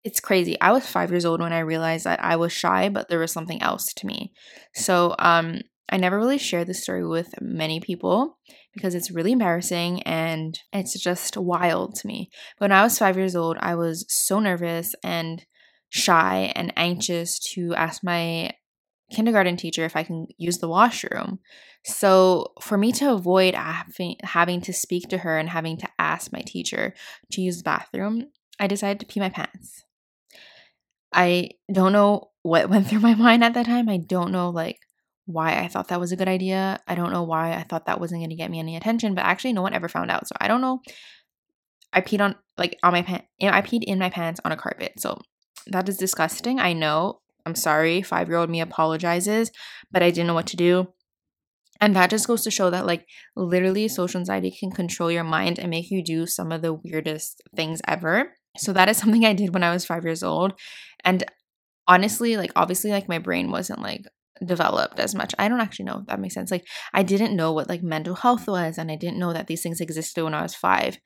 it's 0.04 0.20
crazy. 0.20 0.56
I 0.62 0.72
was 0.72 0.86
five 0.86 1.10
years 1.10 1.26
old 1.26 1.42
when 1.42 1.52
I 1.52 1.60
realized 1.60 2.06
that 2.06 2.24
I 2.24 2.36
was 2.36 2.54
shy, 2.54 2.90
but 2.90 3.10
there 3.10 3.18
was 3.18 3.32
something 3.32 3.60
else 3.64 3.92
to 3.96 4.06
me. 4.06 4.34
So 4.76 5.16
um, 5.18 5.62
I 5.90 5.98
never 5.98 6.20
really 6.20 6.38
shared 6.38 6.68
this 6.68 6.84
story 6.84 7.06
with 7.06 7.34
many 7.42 7.80
people 7.80 8.38
because 8.76 8.94
it's 8.94 9.10
really 9.10 9.32
embarrassing 9.32 10.04
and 10.04 10.60
it's 10.74 11.00
just 11.02 11.38
wild 11.38 11.96
to 11.96 12.08
me. 12.08 12.30
But 12.60 12.66
when 12.66 12.72
I 12.72 12.84
was 12.84 13.00
five 13.00 13.18
years 13.18 13.36
old, 13.36 13.58
I 13.60 13.74
was 13.74 14.06
so 14.10 14.40
nervous 14.40 14.94
and 15.04 15.44
shy 15.90 16.54
and 16.56 16.72
anxious 16.78 17.40
to 17.54 17.74
ask 17.74 18.04
my 18.04 18.52
kindergarten 19.12 19.58
teacher 19.58 19.86
if 19.86 19.96
I 19.96 20.04
can 20.04 20.28
use 20.38 20.58
the 20.58 20.68
washroom. 20.68 21.40
So, 21.84 22.54
for 22.62 22.78
me 22.78 22.92
to 22.94 23.12
avoid 23.12 23.54
having, 23.54 24.16
having 24.24 24.62
to 24.62 24.74
speak 24.74 25.10
to 25.10 25.20
her 25.20 25.38
and 25.38 25.50
having 25.50 25.78
to 25.78 25.88
ask 26.00 26.32
my 26.34 26.42
teacher 26.42 26.96
to 27.32 27.42
use 27.42 27.58
the 27.58 27.64
bathroom, 27.64 28.26
I 28.60 28.68
decided 28.68 29.00
to 29.00 29.06
pee 29.06 29.20
my 29.20 29.30
pants. 29.30 29.84
I 31.14 31.52
don't 31.72 31.94
know 31.94 32.32
what 32.42 32.70
went 32.72 32.88
through 32.88 33.00
my 33.00 33.16
mind 33.16 33.44
at 33.44 33.54
that 33.54 33.66
time. 33.66 33.90
I 33.90 33.98
don't 33.98 34.32
know 34.32 34.50
like 34.50 34.80
why 35.26 35.60
I 35.60 35.68
thought 35.68 35.88
that 35.88 36.00
was 36.00 36.12
a 36.12 36.16
good 36.16 36.28
idea. 36.28 36.80
I 36.88 36.96
don't 36.96 37.12
know 37.12 37.24
why 37.24 37.54
I 37.54 37.64
thought 37.64 37.88
that 37.88 38.00
wasn't 38.00 38.22
going 38.22 38.30
to 38.30 38.36
get 38.36 38.52
me 38.52 38.60
any 38.60 38.76
attention, 38.76 39.16
but 39.16 39.26
actually 39.26 39.54
no 39.54 39.62
one 39.62 39.74
ever 39.74 39.90
found 39.90 40.12
out. 40.12 40.28
So 40.28 40.36
I 40.40 40.48
don't 40.48 40.62
know. 40.62 40.82
I 41.92 42.02
peed 42.02 42.22
on 42.22 42.36
like 42.58 42.78
on 42.84 42.92
my 42.92 43.02
pants. 43.02 43.26
I 43.42 43.62
peed 43.62 43.84
in 43.84 43.98
my 43.98 44.10
pants 44.10 44.40
on 44.46 44.52
a 44.52 44.58
carpet. 44.58 44.94
So 45.00 45.20
that 45.68 45.90
is 45.90 45.98
disgusting. 45.98 46.60
I 46.60 46.74
know. 46.74 47.22
I'm 47.46 47.56
sorry, 47.56 48.02
five 48.02 48.28
year 48.28 48.38
old 48.38 48.50
me 48.50 48.62
apologizes, 48.62 49.52
but 49.92 50.04
I 50.04 50.10
didn't 50.10 50.28
know 50.28 50.34
what 50.34 50.48
to 50.48 50.58
do. 50.58 50.88
And 51.82 51.96
that 51.96 52.10
just 52.10 52.28
goes 52.28 52.44
to 52.44 52.52
show 52.52 52.70
that, 52.70 52.86
like, 52.86 53.06
literally, 53.36 53.88
social 53.88 54.20
anxiety 54.20 54.50
can 54.50 54.72
control 54.72 55.12
your 55.12 55.26
mind 55.26 55.60
and 55.60 55.70
make 55.70 55.92
you 55.92 56.04
do 56.04 56.26
some 56.26 56.52
of 56.52 56.62
the 56.62 56.74
weirdest 56.74 57.42
things 57.56 57.82
ever. 57.88 58.34
So 58.58 58.72
that 58.74 58.88
is 58.88 58.98
something 59.02 59.26
I 59.26 59.34
did 59.34 59.54
when 59.54 59.64
I 59.64 59.74
was 59.74 59.86
five 59.86 60.04
years 60.04 60.24
old. 60.24 60.54
And 61.04 61.24
honestly, 61.88 62.38
like, 62.38 62.52
obviously, 62.56 62.92
like, 62.92 63.10
my 63.10 63.20
brain 63.20 63.52
wasn't 63.52 63.82
like 63.82 64.06
developed 64.44 65.00
as 65.00 65.16
much. 65.16 65.34
I 65.38 65.48
don't 65.48 65.62
actually 65.62 65.86
know 65.86 66.00
if 66.00 66.08
that 66.08 66.20
makes 66.20 66.34
sense. 66.34 66.52
Like, 66.52 66.66
I 66.94 67.04
didn't 67.04 67.36
know 67.36 67.52
what 67.52 67.70
like 67.70 67.84
mental 67.84 68.16
health 68.16 68.48
was, 68.48 68.78
and 68.78 68.92
I 68.92 68.96
didn't 68.96 69.20
know 69.20 69.34
that 69.34 69.48
these 69.48 69.62
things 69.62 69.82
existed 69.82 70.24
when 70.24 70.34
I 70.34 70.42
was 70.42 70.56
five. 70.56 70.98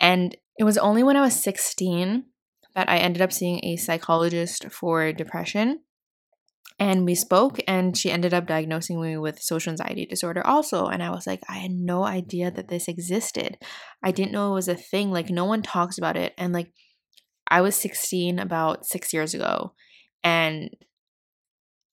And 0.00 0.36
it 0.58 0.64
was 0.64 0.78
only 0.78 1.02
when 1.02 1.16
I 1.16 1.22
was 1.22 1.34
16 1.42 2.24
that 2.74 2.88
I 2.88 2.98
ended 2.98 3.22
up 3.22 3.32
seeing 3.32 3.64
a 3.64 3.76
psychologist 3.76 4.66
for 4.70 5.12
depression. 5.12 5.80
And 6.78 7.04
we 7.04 7.16
spoke, 7.16 7.58
and 7.66 7.96
she 7.96 8.10
ended 8.10 8.32
up 8.32 8.46
diagnosing 8.46 9.00
me 9.00 9.16
with 9.16 9.42
social 9.42 9.72
anxiety 9.72 10.06
disorder 10.06 10.46
also. 10.46 10.86
And 10.86 11.02
I 11.02 11.10
was 11.10 11.26
like, 11.26 11.42
I 11.48 11.56
had 11.56 11.72
no 11.72 12.04
idea 12.04 12.52
that 12.52 12.68
this 12.68 12.86
existed. 12.86 13.58
I 14.02 14.12
didn't 14.12 14.32
know 14.32 14.52
it 14.52 14.54
was 14.54 14.68
a 14.68 14.76
thing. 14.76 15.10
Like, 15.10 15.28
no 15.28 15.44
one 15.44 15.62
talks 15.62 15.98
about 15.98 16.16
it. 16.16 16.34
And 16.38 16.52
like, 16.52 16.72
I 17.48 17.62
was 17.62 17.74
16 17.74 18.38
about 18.38 18.86
six 18.86 19.12
years 19.12 19.34
ago. 19.34 19.72
And 20.22 20.70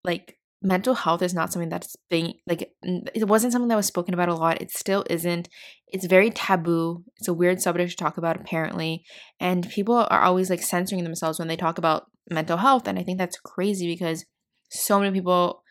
like, 0.04 0.38
mental 0.66 0.96
health 0.96 1.22
is 1.22 1.34
not 1.34 1.52
something 1.52 1.70
that's 1.70 1.96
being 2.10 2.34
like 2.48 2.72
it 2.82 3.28
wasn't 3.28 3.52
something 3.54 3.68
that 3.68 3.76
was 3.76 3.86
spoken 3.86 4.14
about 4.14 4.30
a 4.30 4.34
lot 4.34 4.62
it 4.62 4.72
still 4.72 5.06
isn't 5.10 5.48
it's 5.88 6.08
very 6.08 6.32
taboo 6.32 7.04
it's 7.18 7.28
a 7.28 7.34
weird 7.34 7.62
subject 7.62 7.92
to 7.92 7.96
talk 7.96 8.18
about 8.18 8.36
apparently 8.36 9.06
and 9.40 9.70
people 9.70 9.96
are 10.10 10.22
always 10.22 10.50
like 10.50 10.64
censoring 10.64 11.04
themselves 11.04 11.38
when 11.38 11.48
they 11.48 11.56
talk 11.56 11.78
about 11.78 12.08
mental 12.32 12.58
health 12.58 12.88
and 12.88 12.98
i 12.98 13.04
think 13.04 13.20
that's 13.20 13.38
crazy 13.38 13.88
because 13.88 14.26
so 14.80 15.00
many 15.00 15.12
people 15.14 15.64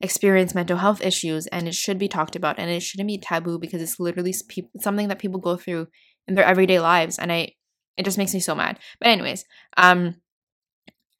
experience 0.00 0.54
mental 0.54 0.78
health 0.78 1.00
issues 1.00 1.46
and 1.48 1.68
it 1.68 1.74
should 1.74 1.98
be 1.98 2.08
talked 2.08 2.34
about 2.34 2.58
and 2.58 2.70
it 2.70 2.80
shouldn't 2.80 3.06
be 3.06 3.18
taboo 3.18 3.58
because 3.58 3.80
it's 3.80 4.00
literally 4.00 4.34
something 4.80 5.08
that 5.08 5.18
people 5.18 5.38
go 5.38 5.56
through 5.56 5.86
in 6.26 6.34
their 6.34 6.44
everyday 6.44 6.80
lives 6.80 7.18
and 7.18 7.30
i 7.32 7.48
it 7.96 8.04
just 8.04 8.18
makes 8.18 8.34
me 8.34 8.40
so 8.40 8.54
mad 8.54 8.78
but 8.98 9.08
anyways 9.08 9.44
um 9.76 10.16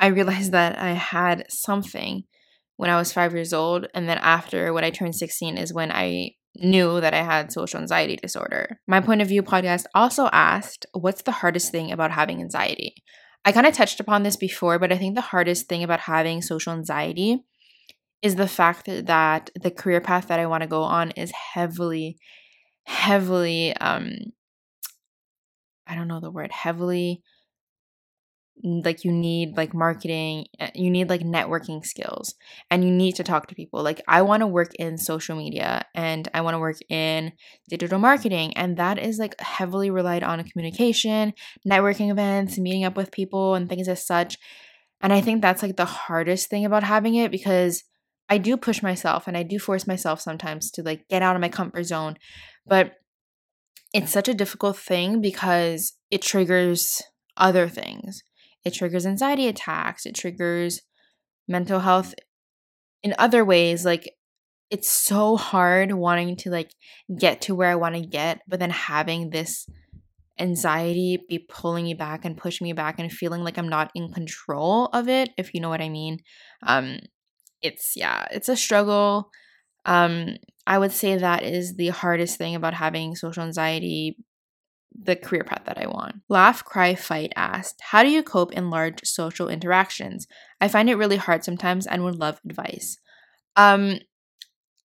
i 0.01 0.09
realized 0.09 0.51
that 0.59 0.77
i 0.79 0.91
had 0.91 1.45
something 1.49 2.25
when 2.83 2.91
I 2.91 2.97
was 2.97 3.13
five 3.13 3.33
years 3.33 3.53
old. 3.53 3.87
And 3.95 4.09
then 4.09 4.19
after 4.19 4.73
when 4.73 4.83
I 4.83 4.91
turned 4.91 5.15
16 5.15 5.57
is 5.57 5.73
when 5.73 5.93
I 5.93 6.33
knew 6.57 7.01
that 7.01 7.15
I 7.15 7.23
had 7.23 7.53
social 7.53 7.81
anxiety 7.81 8.17
disorder. 8.17 8.81
My 8.89 9.01
Point 9.01 9.23
of 9.23 9.29
View 9.29 9.45
podcast 9.45 9.85
also 9.95 10.29
asked, 10.33 10.85
What's 10.93 11.23
the 11.23 11.31
hardest 11.31 11.71
thing 11.71 11.93
about 11.93 12.11
having 12.11 12.41
anxiety? 12.41 12.97
I 13.45 13.53
kind 13.53 13.67
of 13.67 13.75
touched 13.75 14.01
upon 14.01 14.23
this 14.23 14.37
before, 14.37 14.79
but 14.79 14.93
I 14.93 14.99
think 14.99 15.15
the 15.15 15.21
hardest 15.21 15.69
thing 15.69 15.83
about 15.83 16.01
having 16.01 16.43
social 16.43 16.73
anxiety 16.73 17.43
is 18.23 18.37
the 18.37 18.47
fact 18.47 18.87
that 18.87 19.51
the 19.61 19.71
career 19.71 20.01
path 20.01 20.29
that 20.29 20.39
I 20.39 20.47
want 20.47 20.63
to 20.63 20.69
go 20.69 20.83
on 20.83 21.11
is 21.13 21.33
heavily, 21.33 22.17
heavily, 22.85 23.77
um, 23.77 24.17
I 25.87 25.97
don't 25.97 26.09
know 26.09 26.21
the 26.21 26.31
word, 26.31 26.53
heavily 26.53 27.23
like 28.63 29.05
you 29.05 29.11
need 29.11 29.57
like 29.57 29.75
marketing 29.75 30.47
eh, 30.61 30.71
you 30.75 30.91
need 30.91 31.09
like 31.09 31.23
networking 31.23 31.85
skills 31.85 32.35
and 32.71 32.85
you 32.85 32.91
need 32.91 33.15
to 33.17 33.25
talk 33.25 33.47
to 33.49 33.55
people. 33.55 33.83
Like 33.83 34.01
i 34.07 34.23
want 34.23 34.41
to 34.41 34.47
work 34.47 34.75
in 34.75 34.99
social 34.99 35.37
media 35.37 35.85
and 35.95 36.29
i 36.35 36.41
want 36.41 36.55
to 36.55 36.59
work 36.59 36.77
in 36.89 37.33
digital 37.69 37.99
marketing 37.99 38.57
and 38.57 38.77
that 38.77 38.99
is 38.99 39.19
like 39.19 39.39
heavily 39.41 39.91
relied 39.91 40.23
on 40.23 40.43
communication 40.45 41.33
networking 41.69 42.11
events 42.11 42.59
meeting 42.59 42.85
up 42.85 42.97
with 42.97 43.11
people 43.11 43.55
and 43.55 43.69
things 43.69 43.89
as 43.89 44.07
such 44.07 44.39
and 45.01 45.13
i 45.13 45.21
think 45.21 45.43
that's 45.43 45.63
like 45.63 45.77
the 45.77 45.85
hardest 45.85 46.49
thing 46.49 46.65
about 46.65 46.83
having 46.85 47.15
it 47.15 47.31
because 47.31 47.85
i 48.29 48.39
do 48.39 48.57
push 48.57 48.83
myself 48.83 49.27
and 49.27 49.37
i 49.37 49.43
do 49.43 49.59
force 49.59 49.87
myself 49.87 50.21
sometimes 50.21 50.71
to 50.71 50.83
like 50.83 51.07
get 51.09 51.23
out 51.23 51.35
of 51.37 51.43
my 51.43 51.49
comfort 51.49 51.85
zone 51.85 52.17
but 52.67 52.93
it's 53.93 54.13
such 54.13 54.29
a 54.29 54.35
difficult 54.35 54.77
thing 54.77 55.21
because 55.21 55.95
it 56.11 56.23
triggers 56.23 57.03
other 57.37 57.69
things 57.69 58.23
it 58.65 58.75
triggers 58.75 59.07
anxiety 59.07 59.49
attacks, 59.49 60.07
it 60.07 60.15
triggers 60.15 60.81
mental 61.49 61.81
health 61.81 62.15
in 63.03 63.15
other 63.19 63.45
ways 63.45 63.85
like 63.85 64.15
it's 64.71 64.91
so 64.91 65.37
hard 65.37 65.93
wanting 65.93 66.37
to 66.37 66.51
like 66.51 66.71
get 67.19 67.43
to 67.43 67.55
where 67.55 67.71
I 67.71 67.75
want 67.75 67.95
to 67.95 68.01
get, 68.01 68.41
but 68.49 68.59
then 68.59 68.71
having 68.71 69.31
this 69.31 69.67
anxiety 70.39 71.19
be 71.29 71.39
pulling 71.39 71.85
me 71.85 71.95
back 71.95 72.25
and 72.25 72.37
pushing 72.37 72.65
me 72.67 72.73
back 72.73 72.99
and 72.99 73.13
feeling 73.13 73.45
like 73.45 73.59
I'm 73.59 73.69
not 73.69 73.91
in 73.95 74.13
control 74.13 74.87
of 74.87 75.09
it, 75.09 75.31
if 75.37 75.53
you 75.53 75.61
know 75.61 75.69
what 75.69 75.83
I 75.83 75.89
mean. 75.91 76.21
Um 76.67 76.99
it's 77.61 77.93
yeah, 77.97 78.27
it's 78.31 78.49
a 78.49 78.57
struggle. 78.57 79.31
Um 79.85 80.37
I 80.67 80.79
would 80.79 80.93
say 80.93 81.17
that 81.17 81.43
is 81.43 81.77
the 81.77 81.89
hardest 81.89 82.39
thing 82.39 82.55
about 82.55 82.75
having 82.75 83.15
social 83.15 83.43
anxiety 83.43 84.17
the 85.05 85.17
career 85.17 85.45
path 85.45 85.63
that 85.67 85.79
I 85.79 85.87
want. 85.87 86.17
Laugh, 86.29 86.65
Cry, 86.65 86.95
Fight 86.95 87.33
asked, 87.37 87.81
How 87.91 88.03
do 88.03 88.11
you 88.11 88.23
cope 88.23 88.53
in 88.53 88.71
large 88.71 89.01
social 89.05 89.49
interactions? 89.49 90.27
I 90.61 90.69
find 90.69 90.89
it 90.89 90.97
really 90.97 91.17
hard 91.17 91.45
sometimes 91.45 91.87
and 91.87 92.05
would 92.05 92.17
love 92.17 92.41
advice. 92.45 92.99
Um, 93.57 93.99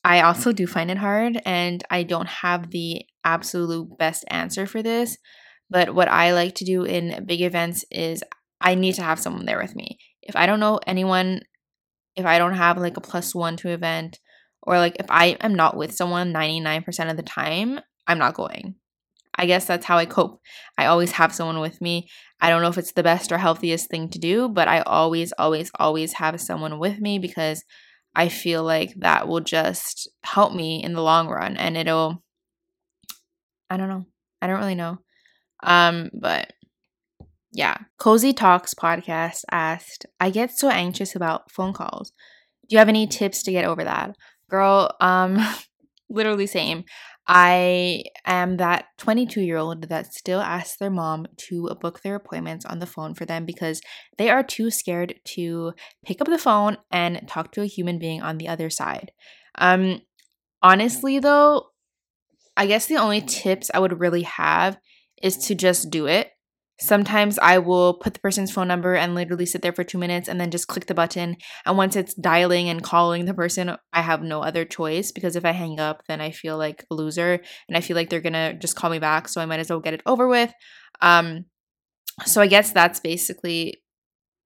I 0.03 0.21
also 0.21 0.51
do 0.51 0.67
find 0.67 0.89
it 0.89 0.97
hard, 0.97 1.41
and 1.45 1.83
I 1.89 2.03
don't 2.03 2.29
have 2.29 2.71
the 2.71 3.03
absolute 3.23 3.97
best 3.97 4.23
answer 4.29 4.65
for 4.65 4.81
this. 4.81 5.17
But 5.69 5.93
what 5.93 6.07
I 6.07 6.33
like 6.33 6.55
to 6.55 6.65
do 6.65 6.83
in 6.83 7.25
big 7.25 7.41
events 7.41 7.83
is 7.91 8.23
I 8.61 8.75
need 8.75 8.93
to 8.95 9.03
have 9.03 9.19
someone 9.19 9.45
there 9.45 9.61
with 9.61 9.75
me. 9.75 9.99
If 10.21 10.35
I 10.35 10.45
don't 10.45 10.61
know 10.61 10.79
anyone, 10.87 11.41
if 12.15 12.25
I 12.25 12.37
don't 12.37 12.55
have 12.55 12.77
like 12.77 12.97
a 12.97 13.01
plus 13.01 13.35
one 13.35 13.57
to 13.57 13.69
event, 13.69 14.19
or 14.63 14.77
like 14.77 14.95
if 14.99 15.07
I 15.09 15.37
am 15.41 15.55
not 15.55 15.77
with 15.77 15.93
someone 15.93 16.33
99% 16.33 17.09
of 17.09 17.17
the 17.17 17.23
time, 17.23 17.79
I'm 18.07 18.17
not 18.17 18.33
going. 18.33 18.75
I 19.37 19.45
guess 19.45 19.65
that's 19.65 19.85
how 19.85 19.97
I 19.97 20.05
cope. 20.05 20.41
I 20.77 20.87
always 20.87 21.11
have 21.11 21.33
someone 21.33 21.59
with 21.59 21.79
me. 21.81 22.09
I 22.39 22.49
don't 22.49 22.61
know 22.61 22.69
if 22.69 22.77
it's 22.77 22.93
the 22.93 23.03
best 23.03 23.31
or 23.31 23.37
healthiest 23.37 23.89
thing 23.89 24.09
to 24.09 24.19
do, 24.19 24.49
but 24.49 24.67
I 24.67 24.81
always, 24.81 25.31
always, 25.33 25.71
always 25.79 26.13
have 26.13 26.39
someone 26.41 26.79
with 26.79 26.99
me 26.99 27.19
because 27.19 27.63
I 28.15 28.29
feel 28.29 28.63
like 28.63 28.93
that 28.97 29.27
will 29.27 29.41
just 29.41 30.09
help 30.23 30.53
me 30.53 30.83
in 30.83 30.93
the 30.93 31.03
long 31.03 31.27
run 31.27 31.57
and 31.57 31.77
it'll, 31.77 32.23
I 33.69 33.77
don't 33.77 33.89
know. 33.89 34.05
I 34.41 34.47
don't 34.47 34.59
really 34.59 34.75
know. 34.75 34.99
Um, 35.63 36.09
but 36.13 36.53
yeah. 37.51 37.77
Cozy 37.97 38.33
Talks 38.33 38.73
podcast 38.73 39.43
asked, 39.51 40.05
I 40.19 40.29
get 40.29 40.51
so 40.51 40.69
anxious 40.69 41.15
about 41.15 41.51
phone 41.51 41.73
calls. 41.73 42.11
Do 42.69 42.75
you 42.75 42.79
have 42.79 42.89
any 42.89 43.07
tips 43.07 43.43
to 43.43 43.51
get 43.51 43.65
over 43.65 43.83
that? 43.83 44.15
Girl, 44.49 44.91
um, 44.99 45.39
literally 46.09 46.47
same. 46.47 46.83
I 47.27 48.03
am 48.25 48.57
that 48.57 48.85
22 48.99 49.41
year 49.41 49.57
old 49.57 49.89
that 49.89 50.13
still 50.13 50.39
asks 50.39 50.77
their 50.77 50.89
mom 50.89 51.27
to 51.49 51.75
book 51.81 52.01
their 52.01 52.15
appointments 52.15 52.65
on 52.65 52.79
the 52.79 52.85
phone 52.85 53.13
for 53.13 53.25
them 53.25 53.45
because 53.45 53.81
they 54.17 54.29
are 54.29 54.43
too 54.43 54.71
scared 54.71 55.15
to 55.35 55.73
pick 56.05 56.21
up 56.21 56.27
the 56.27 56.37
phone 56.37 56.77
and 56.89 57.27
talk 57.27 57.51
to 57.53 57.61
a 57.61 57.67
human 57.67 57.99
being 57.99 58.21
on 58.21 58.37
the 58.37 58.47
other 58.47 58.69
side. 58.69 59.11
Um, 59.57 60.01
honestly, 60.61 61.19
though, 61.19 61.67
I 62.55 62.65
guess 62.65 62.85
the 62.85 62.97
only 62.97 63.21
tips 63.21 63.69
I 63.73 63.79
would 63.79 63.99
really 63.99 64.23
have 64.23 64.77
is 65.21 65.37
to 65.47 65.55
just 65.55 65.89
do 65.89 66.07
it 66.07 66.31
Sometimes 66.79 67.39
I 67.39 67.57
will 67.57 67.95
put 67.95 68.13
the 68.13 68.19
person's 68.19 68.51
phone 68.51 68.67
number 68.67 68.95
and 68.95 69.15
literally 69.15 69.47
sit 69.47 69.63
there 69.63 69.73
for 69.73 69.83
two 69.83 69.97
minutes 69.97 70.29
and 70.29 70.39
then 70.39 70.51
just 70.51 70.67
click 70.67 70.85
the 70.85 70.93
button. 70.93 71.37
And 71.65 71.77
once 71.77 71.95
it's 71.95 72.13
dialing 72.13 72.69
and 72.69 72.83
calling 72.83 73.25
the 73.25 73.33
person, 73.33 73.75
I 73.93 74.01
have 74.01 74.21
no 74.21 74.41
other 74.41 74.63
choice 74.63 75.11
because 75.11 75.35
if 75.35 75.43
I 75.43 75.51
hang 75.51 75.79
up, 75.79 76.03
then 76.07 76.21
I 76.21 76.31
feel 76.31 76.57
like 76.57 76.85
a 76.91 76.95
loser 76.95 77.41
and 77.67 77.75
I 77.75 77.81
feel 77.81 77.95
like 77.95 78.09
they're 78.09 78.21
gonna 78.21 78.53
just 78.53 78.75
call 78.75 78.91
me 78.91 78.99
back. 78.99 79.27
So 79.27 79.41
I 79.41 79.45
might 79.45 79.59
as 79.59 79.69
well 79.69 79.79
get 79.79 79.95
it 79.95 80.03
over 80.05 80.27
with. 80.27 80.53
Um, 81.01 81.45
so 82.25 82.41
I 82.41 82.47
guess 82.47 82.71
that's 82.71 82.99
basically 82.99 83.81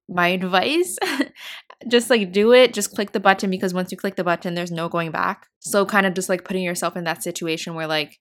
my 0.08 0.30
advice. 0.30 0.98
just 1.88 2.10
like 2.10 2.32
do 2.32 2.54
it, 2.54 2.74
just 2.74 2.94
click 2.94 3.12
the 3.12 3.20
button 3.20 3.50
because 3.50 3.74
once 3.74 3.92
you 3.92 3.98
click 3.98 4.16
the 4.16 4.24
button, 4.24 4.54
there's 4.54 4.72
no 4.72 4.88
going 4.88 5.12
back. 5.12 5.48
So 5.60 5.86
kind 5.86 6.06
of 6.06 6.14
just 6.14 6.30
like 6.30 6.46
putting 6.46 6.64
yourself 6.64 6.96
in 6.96 7.04
that 7.06 7.24
situation 7.24 7.76
where 7.76 7.88
like 7.88 8.20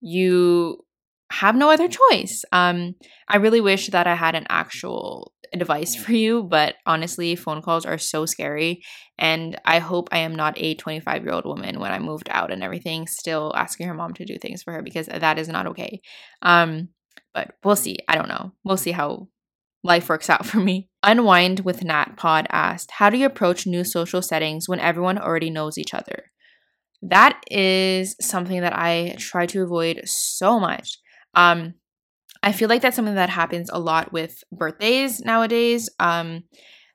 you 0.00 0.84
have 1.30 1.56
no 1.56 1.70
other 1.70 1.88
choice. 1.88 2.44
Um, 2.52 2.94
I 3.28 3.36
really 3.36 3.60
wish 3.60 3.88
that 3.88 4.06
I 4.06 4.14
had 4.14 4.34
an 4.34 4.46
actual 4.48 5.32
advice 5.52 5.94
for 5.94 6.12
you, 6.12 6.42
but 6.42 6.76
honestly, 6.86 7.36
phone 7.36 7.62
calls 7.62 7.86
are 7.86 7.98
so 7.98 8.26
scary. 8.26 8.82
And 9.18 9.60
I 9.64 9.78
hope 9.78 10.08
I 10.12 10.18
am 10.18 10.34
not 10.34 10.54
a 10.56 10.74
25 10.74 11.22
year 11.22 11.32
old 11.32 11.44
woman 11.44 11.80
when 11.80 11.92
I 11.92 11.98
moved 11.98 12.28
out 12.30 12.52
and 12.52 12.62
everything, 12.62 13.06
still 13.06 13.52
asking 13.56 13.88
her 13.88 13.94
mom 13.94 14.14
to 14.14 14.24
do 14.24 14.38
things 14.38 14.62
for 14.62 14.72
her 14.72 14.82
because 14.82 15.06
that 15.06 15.38
is 15.38 15.48
not 15.48 15.66
okay. 15.68 16.00
Um, 16.42 16.88
but 17.34 17.54
we'll 17.62 17.76
see. 17.76 17.98
I 18.08 18.14
don't 18.14 18.28
know. 18.28 18.52
We'll 18.64 18.76
see 18.76 18.92
how 18.92 19.28
life 19.84 20.08
works 20.08 20.30
out 20.30 20.46
for 20.46 20.58
me. 20.58 20.88
Unwind 21.02 21.60
with 21.60 21.84
Nat 21.84 22.16
Pod 22.16 22.46
asked, 22.50 22.90
How 22.92 23.10
do 23.10 23.18
you 23.18 23.26
approach 23.26 23.66
new 23.66 23.84
social 23.84 24.22
settings 24.22 24.68
when 24.68 24.80
everyone 24.80 25.18
already 25.18 25.50
knows 25.50 25.78
each 25.78 25.94
other? 25.94 26.30
That 27.02 27.40
is 27.48 28.16
something 28.20 28.60
that 28.60 28.76
I 28.76 29.14
try 29.18 29.46
to 29.46 29.62
avoid 29.62 30.02
so 30.04 30.58
much. 30.58 30.98
Um, 31.34 31.74
I 32.42 32.52
feel 32.52 32.68
like 32.68 32.82
that's 32.82 32.96
something 32.96 33.16
that 33.16 33.30
happens 33.30 33.70
a 33.70 33.78
lot 33.78 34.12
with 34.12 34.42
birthdays 34.52 35.20
nowadays. 35.20 35.90
Um, 35.98 36.44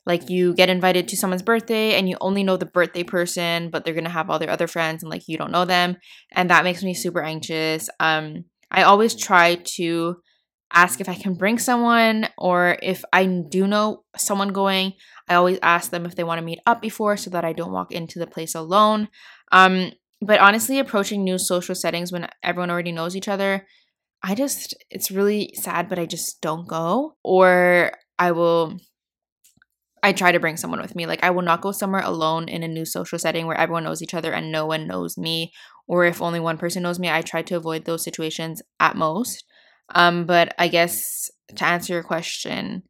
like 0.06 0.30
you 0.30 0.54
get 0.54 0.70
invited 0.70 1.08
to 1.10 1.18
someone's 1.18 1.42
birthday 1.42 1.94
and 1.94 2.10
you 2.10 2.18
only 2.20 2.44
know 2.44 2.58
the 2.58 2.66
birthday 2.66 3.04
person, 3.04 3.70
but 3.70 3.86
they're 3.86 3.94
gonna 3.94 4.10
have 4.10 4.30
all 4.30 4.40
their 4.40 4.50
other 4.50 4.68
friends 4.68 5.04
and 5.04 5.10
like 5.10 5.28
you 5.28 5.38
don't 5.38 5.52
know 5.52 5.66
them, 5.66 5.98
and 6.32 6.50
that 6.50 6.64
makes 6.64 6.84
me 6.84 6.94
super 6.94 7.22
anxious. 7.22 7.90
Um, 8.00 8.46
I 8.70 8.84
always 8.84 9.16
try 9.16 9.56
to 9.76 10.18
ask 10.74 11.00
if 11.00 11.08
I 11.08 11.14
can 11.16 11.36
bring 11.36 11.60
someone, 11.60 12.28
or 12.38 12.78
if 12.82 13.04
I 13.14 13.26
do 13.26 13.68
know 13.68 14.04
someone 14.18 14.50
going, 14.50 14.94
I 15.30 15.36
always 15.36 15.60
ask 15.62 15.92
them 15.92 16.06
if 16.06 16.16
they 16.16 16.24
want 16.24 16.40
to 16.40 16.46
meet 16.46 16.60
up 16.66 16.82
before 16.82 17.16
so 17.16 17.30
that 17.30 17.46
I 17.46 17.54
don't 17.54 17.72
walk 17.72 17.92
into 17.92 18.20
the 18.20 18.28
place 18.28 18.56
alone. 18.56 19.08
Um, 19.52 19.92
but 20.20 20.40
honestly, 20.40 20.80
approaching 20.80 21.24
new 21.24 21.38
social 21.38 21.76
settings 21.76 22.12
when 22.12 22.28
everyone 22.42 22.72
already 22.72 22.92
knows 22.92 23.16
each 23.16 23.28
other, 23.28 23.68
I 24.24 24.36
just, 24.36 24.74
it's 24.90 25.12
really 25.12 25.54
sad, 25.56 25.90
but 25.90 26.00
I 26.00 26.06
just 26.06 26.42
don't 26.42 26.68
go. 26.68 27.18
Or 27.24 27.92
I 28.18 28.32
will 28.32 28.78
I 30.02 30.12
try 30.12 30.34
to 30.34 30.40
bring 30.40 30.58
someone 30.58 30.82
with 30.82 30.96
me. 30.96 31.06
Like 31.06 31.24
I 31.24 31.30
will 31.30 31.42
not 31.42 31.62
go 31.62 31.72
somewhere 31.72 32.02
alone 32.02 32.50
in 32.50 32.62
a 32.62 32.68
new 32.68 32.86
social 32.86 33.18
setting 33.18 33.48
where 33.48 33.58
everyone 33.58 33.86
knows 33.86 34.02
each 34.02 34.14
other 34.14 34.34
and 34.34 34.52
no 34.52 34.66
one 34.66 34.86
knows 34.86 35.18
me, 35.18 35.54
or 35.88 36.06
if 36.06 36.22
only 36.22 36.42
one 36.42 36.58
person 36.58 36.84
knows 36.84 37.00
me. 37.00 37.10
I 37.10 37.22
try 37.22 37.42
to 37.44 37.56
avoid 37.56 37.86
those 37.86 38.04
situations 38.04 38.62
at 38.82 38.98
most. 38.98 39.46
Um, 39.96 40.26
but 40.26 40.54
I 40.60 40.68
guess 40.68 41.30
to 41.56 41.66
answer 41.66 41.94
your 41.94 42.04
question, 42.04 42.84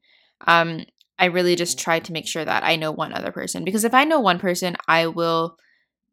um, 0.47 0.85
I 1.19 1.25
really 1.25 1.55
just 1.55 1.77
try 1.77 1.99
to 1.99 2.11
make 2.11 2.27
sure 2.27 2.43
that 2.43 2.63
I 2.63 2.75
know 2.75 2.91
one 2.91 3.13
other 3.13 3.31
person 3.31 3.63
because 3.63 3.83
if 3.83 3.93
I 3.93 4.03
know 4.05 4.19
one 4.19 4.39
person, 4.39 4.75
I 4.87 5.07
will 5.07 5.55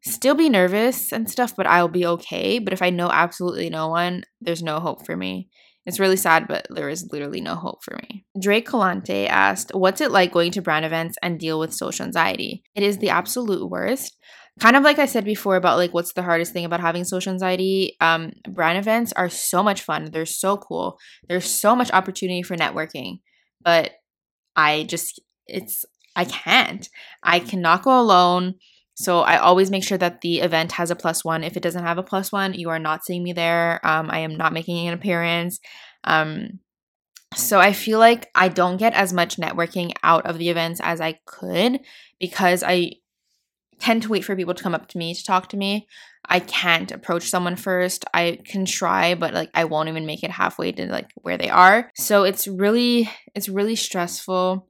still 0.03 0.35
be 0.35 0.49
nervous 0.49 1.11
and 1.11 1.29
stuff, 1.29 1.55
but 1.55 1.67
I'll 1.67 1.87
be 1.87 2.05
okay. 2.05 2.59
But 2.59 2.73
if 2.73 2.81
I 2.81 2.89
know 2.89 3.09
absolutely 3.11 3.69
no 3.69 3.87
one, 3.87 4.23
there's 4.39 4.63
no 4.63 4.79
hope 4.79 5.05
for 5.05 5.15
me. 5.15 5.49
It's 5.85 5.99
really 5.99 6.17
sad, 6.17 6.47
but 6.47 6.67
there 6.69 6.89
is 6.89 7.09
literally 7.11 7.41
no 7.41 7.55
hope 7.55 7.83
for 7.83 7.95
me. 7.95 8.23
Drake 8.39 8.67
Colante 8.67 9.27
asked, 9.27 9.71
What's 9.73 10.01
it 10.01 10.11
like 10.11 10.31
going 10.31 10.51
to 10.51 10.61
brand 10.61 10.85
events 10.85 11.17
and 11.23 11.39
deal 11.39 11.59
with 11.59 11.73
social 11.73 12.05
anxiety? 12.05 12.63
It 12.75 12.83
is 12.83 12.99
the 12.99 13.09
absolute 13.09 13.67
worst. 13.67 14.15
Kind 14.59 14.75
of 14.75 14.83
like 14.83 14.99
I 14.99 15.05
said 15.05 15.25
before 15.25 15.55
about 15.55 15.77
like 15.77 15.93
what's 15.93 16.13
the 16.13 16.21
hardest 16.21 16.53
thing 16.53 16.65
about 16.65 16.81
having 16.81 17.03
social 17.03 17.33
anxiety. 17.33 17.95
Um, 17.99 18.33
brand 18.47 18.77
events 18.77 19.11
are 19.13 19.29
so 19.29 19.63
much 19.63 19.81
fun. 19.81 20.11
They're 20.11 20.25
so 20.25 20.57
cool. 20.57 20.99
There's 21.27 21.49
so 21.49 21.75
much 21.75 21.91
opportunity 21.91 22.43
for 22.43 22.55
networking. 22.55 23.21
But 23.63 23.91
I 24.55 24.83
just 24.83 25.19
it's 25.47 25.85
I 26.15 26.25
can't. 26.25 26.87
I 27.23 27.39
cannot 27.39 27.83
go 27.83 27.99
alone. 27.99 28.55
So 29.01 29.21
I 29.21 29.37
always 29.37 29.71
make 29.71 29.83
sure 29.83 29.97
that 29.97 30.21
the 30.21 30.41
event 30.41 30.73
has 30.73 30.91
a 30.91 30.95
plus 30.95 31.25
one. 31.25 31.43
If 31.43 31.57
it 31.57 31.63
doesn't 31.63 31.83
have 31.83 31.97
a 31.97 32.03
plus 32.03 32.31
one, 32.31 32.53
you 32.53 32.69
are 32.69 32.77
not 32.77 33.03
seeing 33.03 33.23
me 33.23 33.33
there. 33.33 33.79
Um, 33.83 34.11
I 34.11 34.19
am 34.19 34.37
not 34.37 34.53
making 34.53 34.87
an 34.87 34.93
appearance. 34.93 35.59
Um, 36.03 36.59
so 37.33 37.59
I 37.59 37.73
feel 37.73 37.97
like 37.97 38.29
I 38.35 38.49
don't 38.49 38.77
get 38.77 38.93
as 38.93 39.11
much 39.11 39.37
networking 39.37 39.93
out 40.03 40.27
of 40.27 40.37
the 40.37 40.49
events 40.49 40.79
as 40.83 41.01
I 41.01 41.19
could 41.25 41.79
because 42.19 42.61
I 42.61 42.91
tend 43.79 44.03
to 44.03 44.09
wait 44.09 44.23
for 44.23 44.35
people 44.35 44.53
to 44.53 44.63
come 44.63 44.75
up 44.75 44.87
to 44.89 44.97
me 44.99 45.15
to 45.15 45.23
talk 45.23 45.49
to 45.49 45.57
me. 45.57 45.87
I 46.27 46.39
can't 46.39 46.91
approach 46.91 47.29
someone 47.29 47.55
first. 47.55 48.05
I 48.13 48.39
can 48.45 48.65
try, 48.65 49.15
but 49.15 49.33
like 49.33 49.49
I 49.55 49.63
won't 49.63 49.89
even 49.89 50.05
make 50.05 50.23
it 50.23 50.29
halfway 50.29 50.71
to 50.73 50.85
like 50.85 51.09
where 51.15 51.37
they 51.37 51.49
are. 51.49 51.89
So 51.95 52.23
it's 52.23 52.47
really 52.47 53.09
it's 53.33 53.49
really 53.49 53.75
stressful. 53.75 54.67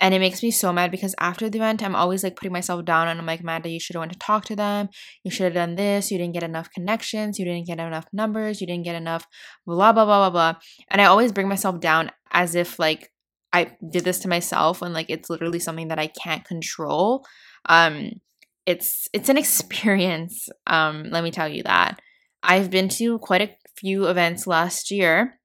And 0.00 0.14
it 0.14 0.18
makes 0.18 0.42
me 0.42 0.50
so 0.50 0.72
mad 0.72 0.90
because 0.90 1.14
after 1.20 1.50
the 1.50 1.58
event, 1.58 1.82
I'm 1.82 1.94
always 1.94 2.24
like 2.24 2.36
putting 2.36 2.52
myself 2.52 2.84
down 2.86 3.08
and 3.08 3.20
I'm 3.20 3.26
like, 3.26 3.40
Amanda, 3.40 3.68
you 3.68 3.78
should 3.78 3.94
have 3.94 4.00
went 4.00 4.12
to 4.12 4.18
talk 4.18 4.46
to 4.46 4.56
them. 4.56 4.88
You 5.24 5.30
should 5.30 5.44
have 5.44 5.54
done 5.54 5.76
this. 5.76 6.10
You 6.10 6.16
didn't 6.16 6.32
get 6.32 6.42
enough 6.42 6.70
connections. 6.70 7.38
You 7.38 7.44
didn't 7.44 7.66
get 7.66 7.78
enough 7.78 8.06
numbers. 8.10 8.62
You 8.62 8.66
didn't 8.66 8.84
get 8.84 8.94
enough 8.94 9.26
blah, 9.66 9.92
blah, 9.92 10.06
blah, 10.06 10.30
blah, 10.30 10.30
blah. 10.30 10.60
And 10.88 11.02
I 11.02 11.04
always 11.04 11.32
bring 11.32 11.48
myself 11.48 11.80
down 11.80 12.10
as 12.32 12.54
if 12.54 12.78
like 12.78 13.10
I 13.52 13.76
did 13.90 14.04
this 14.04 14.20
to 14.20 14.28
myself 14.28 14.80
when 14.80 14.94
like 14.94 15.10
it's 15.10 15.28
literally 15.28 15.58
something 15.58 15.88
that 15.88 15.98
I 15.98 16.06
can't 16.06 16.44
control. 16.44 17.26
Um, 17.66 18.12
it's 18.64 19.08
it's 19.12 19.28
an 19.28 19.36
experience. 19.44 20.48
Um, 20.66 21.10
let 21.10 21.24
me 21.24 21.30
tell 21.30 21.48
you 21.48 21.62
that. 21.64 22.00
I've 22.42 22.70
been 22.70 22.88
to 22.90 23.18
quite 23.18 23.42
a 23.42 23.54
few 23.76 24.06
events 24.06 24.46
last 24.46 24.90
year 24.90 25.39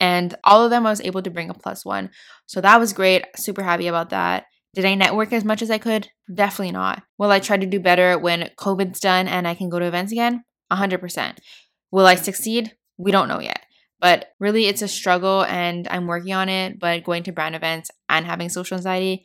and 0.00 0.34
all 0.42 0.64
of 0.64 0.70
them 0.70 0.86
I 0.86 0.90
was 0.90 1.02
able 1.02 1.22
to 1.22 1.30
bring 1.30 1.50
a 1.50 1.54
plus 1.54 1.84
one. 1.84 2.10
So 2.46 2.60
that 2.60 2.80
was 2.80 2.92
great. 2.92 3.24
Super 3.36 3.62
happy 3.62 3.86
about 3.86 4.10
that. 4.10 4.46
Did 4.74 4.84
I 4.84 4.94
network 4.94 5.32
as 5.32 5.44
much 5.44 5.62
as 5.62 5.70
I 5.70 5.78
could? 5.78 6.08
Definitely 6.32 6.72
not. 6.72 7.02
Will 7.18 7.30
I 7.30 7.40
try 7.40 7.56
to 7.56 7.66
do 7.66 7.80
better 7.80 8.18
when 8.18 8.50
COVID's 8.56 9.00
done 9.00 9.28
and 9.28 9.46
I 9.46 9.54
can 9.54 9.68
go 9.68 9.78
to 9.78 9.86
events 9.86 10.12
again? 10.12 10.44
100%. 10.72 11.38
Will 11.90 12.06
I 12.06 12.14
succeed? 12.14 12.72
We 12.96 13.10
don't 13.10 13.28
know 13.28 13.40
yet. 13.40 13.60
But 14.00 14.28
really, 14.38 14.66
it's 14.66 14.82
a 14.82 14.88
struggle 14.88 15.44
and 15.44 15.86
I'm 15.88 16.06
working 16.06 16.32
on 16.32 16.48
it. 16.48 16.78
But 16.78 17.04
going 17.04 17.24
to 17.24 17.32
brand 17.32 17.56
events 17.56 17.90
and 18.08 18.24
having 18.24 18.48
social 18.48 18.76
anxiety, 18.76 19.24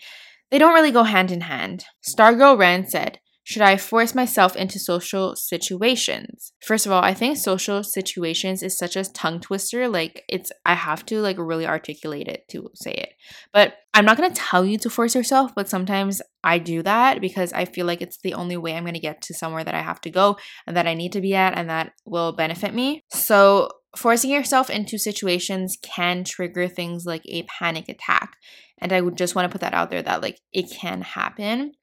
they 0.49 0.57
don't 0.57 0.73
really 0.73 0.91
go 0.91 1.03
hand 1.03 1.31
in 1.31 1.41
hand. 1.41 1.85
Stargirl 2.07 2.57
Ren 2.57 2.87
said, 2.87 3.19
should 3.47 3.61
I 3.61 3.77
force 3.77 4.15
myself 4.15 4.55
into 4.55 4.79
social 4.79 5.35
situations? 5.35 6.51
First 6.63 6.87
of 6.87 6.91
all, 6.91 7.03
I 7.03 7.13
think 7.13 7.37
social 7.37 7.83
situations 7.83 8.63
is 8.63 8.75
such 8.75 8.95
a 8.95 9.03
tongue 9.03 9.39
twister. 9.39 9.87
Like, 9.87 10.23
it's, 10.27 10.51
I 10.65 10.73
have 10.73 11.05
to 11.05 11.21
like 11.21 11.37
really 11.37 11.67
articulate 11.67 12.27
it 12.27 12.47
to 12.49 12.71
say 12.73 12.93
it. 12.93 13.13
But 13.53 13.75
I'm 13.93 14.03
not 14.03 14.17
to 14.17 14.31
tell 14.31 14.65
you 14.65 14.79
to 14.79 14.89
force 14.89 15.13
yourself, 15.13 15.53
but 15.53 15.69
sometimes 15.69 16.23
I 16.43 16.57
do 16.57 16.81
that 16.81 17.21
because 17.21 17.53
I 17.53 17.65
feel 17.65 17.85
like 17.85 18.01
it's 18.01 18.17
the 18.17 18.33
only 18.33 18.57
way 18.57 18.75
I'm 18.75 18.83
to 18.95 18.99
get 18.99 19.21
to 19.21 19.35
somewhere 19.35 19.63
that 19.63 19.75
I 19.75 19.81
have 19.81 20.01
to 20.01 20.09
go 20.09 20.37
and 20.65 20.75
that 20.75 20.87
I 20.87 20.95
need 20.95 21.11
to 21.11 21.21
be 21.21 21.35
at 21.35 21.55
and 21.55 21.69
that 21.69 21.91
will 22.03 22.31
benefit 22.31 22.73
me. 22.73 23.03
So, 23.11 23.69
forcing 23.95 24.31
yourself 24.31 24.71
into 24.71 24.97
situations 24.97 25.77
can 25.83 26.23
trigger 26.23 26.67
things 26.67 27.05
like 27.05 27.21
a 27.27 27.43
panic 27.43 27.89
attack. 27.89 28.37
And 28.79 28.91
I 28.91 29.01
would 29.01 29.17
just 29.17 29.35
want 29.35 29.45
to 29.45 29.51
put 29.51 29.61
that 29.61 29.75
out 29.75 29.91
there 29.91 30.01
that 30.01 30.23
like 30.23 30.41
it 30.51 30.71
can 30.71 31.03
happen 31.03 31.73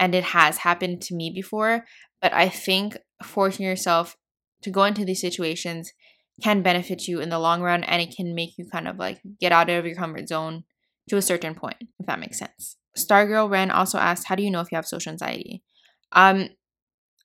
and 0.00 0.14
it 0.14 0.24
has 0.24 0.58
happened 0.58 1.00
to 1.02 1.14
me 1.14 1.30
before 1.30 1.84
but 2.20 2.32
i 2.32 2.48
think 2.48 2.96
forcing 3.22 3.64
yourself 3.64 4.16
to 4.62 4.70
go 4.70 4.84
into 4.84 5.04
these 5.04 5.20
situations 5.20 5.92
can 6.42 6.62
benefit 6.62 7.06
you 7.06 7.20
in 7.20 7.28
the 7.28 7.38
long 7.38 7.62
run 7.62 7.84
and 7.84 8.02
it 8.02 8.14
can 8.16 8.34
make 8.34 8.56
you 8.56 8.66
kind 8.72 8.88
of 8.88 8.96
like 8.96 9.20
get 9.38 9.52
out 9.52 9.70
of 9.70 9.86
your 9.86 9.94
comfort 9.94 10.26
zone 10.26 10.64
to 11.08 11.16
a 11.16 11.22
certain 11.22 11.54
point 11.54 11.76
if 11.98 12.06
that 12.06 12.20
makes 12.20 12.38
sense. 12.38 12.76
Stargirl 12.98 13.50
ren 13.50 13.70
also 13.70 13.98
asked 13.98 14.26
how 14.26 14.34
do 14.34 14.42
you 14.42 14.50
know 14.50 14.60
if 14.60 14.72
you 14.72 14.76
have 14.76 14.86
social 14.86 15.12
anxiety? 15.12 15.62
Um 16.12 16.48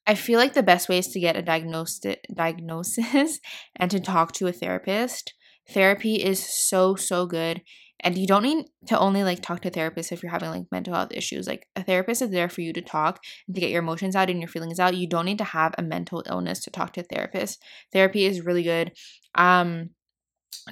i 0.06 0.14
feel 0.14 0.38
like 0.38 0.54
the 0.54 0.62
best 0.62 0.88
way 0.88 0.98
is 0.98 1.08
to 1.08 1.20
get 1.20 1.36
a 1.36 1.42
diagnostic 1.42 2.24
diagnosis 2.32 3.40
and 3.76 3.90
to 3.90 3.98
talk 3.98 4.32
to 4.32 4.46
a 4.46 4.52
therapist 4.52 5.34
therapy 5.68 6.22
is 6.22 6.38
so 6.68 6.94
so 6.94 7.26
good 7.26 7.62
and 8.00 8.18
you 8.18 8.26
don't 8.26 8.42
need 8.42 8.66
to 8.86 8.98
only 8.98 9.24
like 9.24 9.42
talk 9.42 9.62
to 9.62 9.68
a 9.68 9.70
therapist 9.70 10.12
if 10.12 10.22
you're 10.22 10.32
having 10.32 10.50
like 10.50 10.66
mental 10.70 10.94
health 10.94 11.12
issues. 11.12 11.46
Like 11.46 11.66
a 11.76 11.82
therapist 11.82 12.22
is 12.22 12.30
there 12.30 12.48
for 12.48 12.60
you 12.60 12.72
to 12.72 12.82
talk 12.82 13.20
and 13.46 13.54
to 13.54 13.60
get 13.60 13.70
your 13.70 13.82
emotions 13.82 14.14
out 14.14 14.30
and 14.30 14.40
your 14.40 14.48
feelings 14.48 14.78
out. 14.78 14.96
You 14.96 15.08
don't 15.08 15.24
need 15.24 15.38
to 15.38 15.44
have 15.44 15.74
a 15.78 15.82
mental 15.82 16.22
illness 16.26 16.60
to 16.64 16.70
talk 16.70 16.92
to 16.94 17.00
a 17.00 17.04
therapist. 17.04 17.62
Therapy 17.92 18.26
is 18.26 18.44
really 18.44 18.62
good. 18.62 18.92
Um 19.34 19.90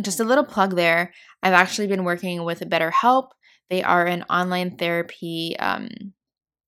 just 0.02 0.20
a 0.20 0.24
little 0.24 0.44
plug 0.44 0.76
there. 0.76 1.12
I've 1.42 1.52
actually 1.52 1.86
been 1.86 2.04
working 2.04 2.44
with 2.44 2.60
BetterHelp. 2.60 3.28
They 3.70 3.82
are 3.82 4.06
an 4.06 4.24
online 4.24 4.76
therapy 4.76 5.56
um, 5.58 5.88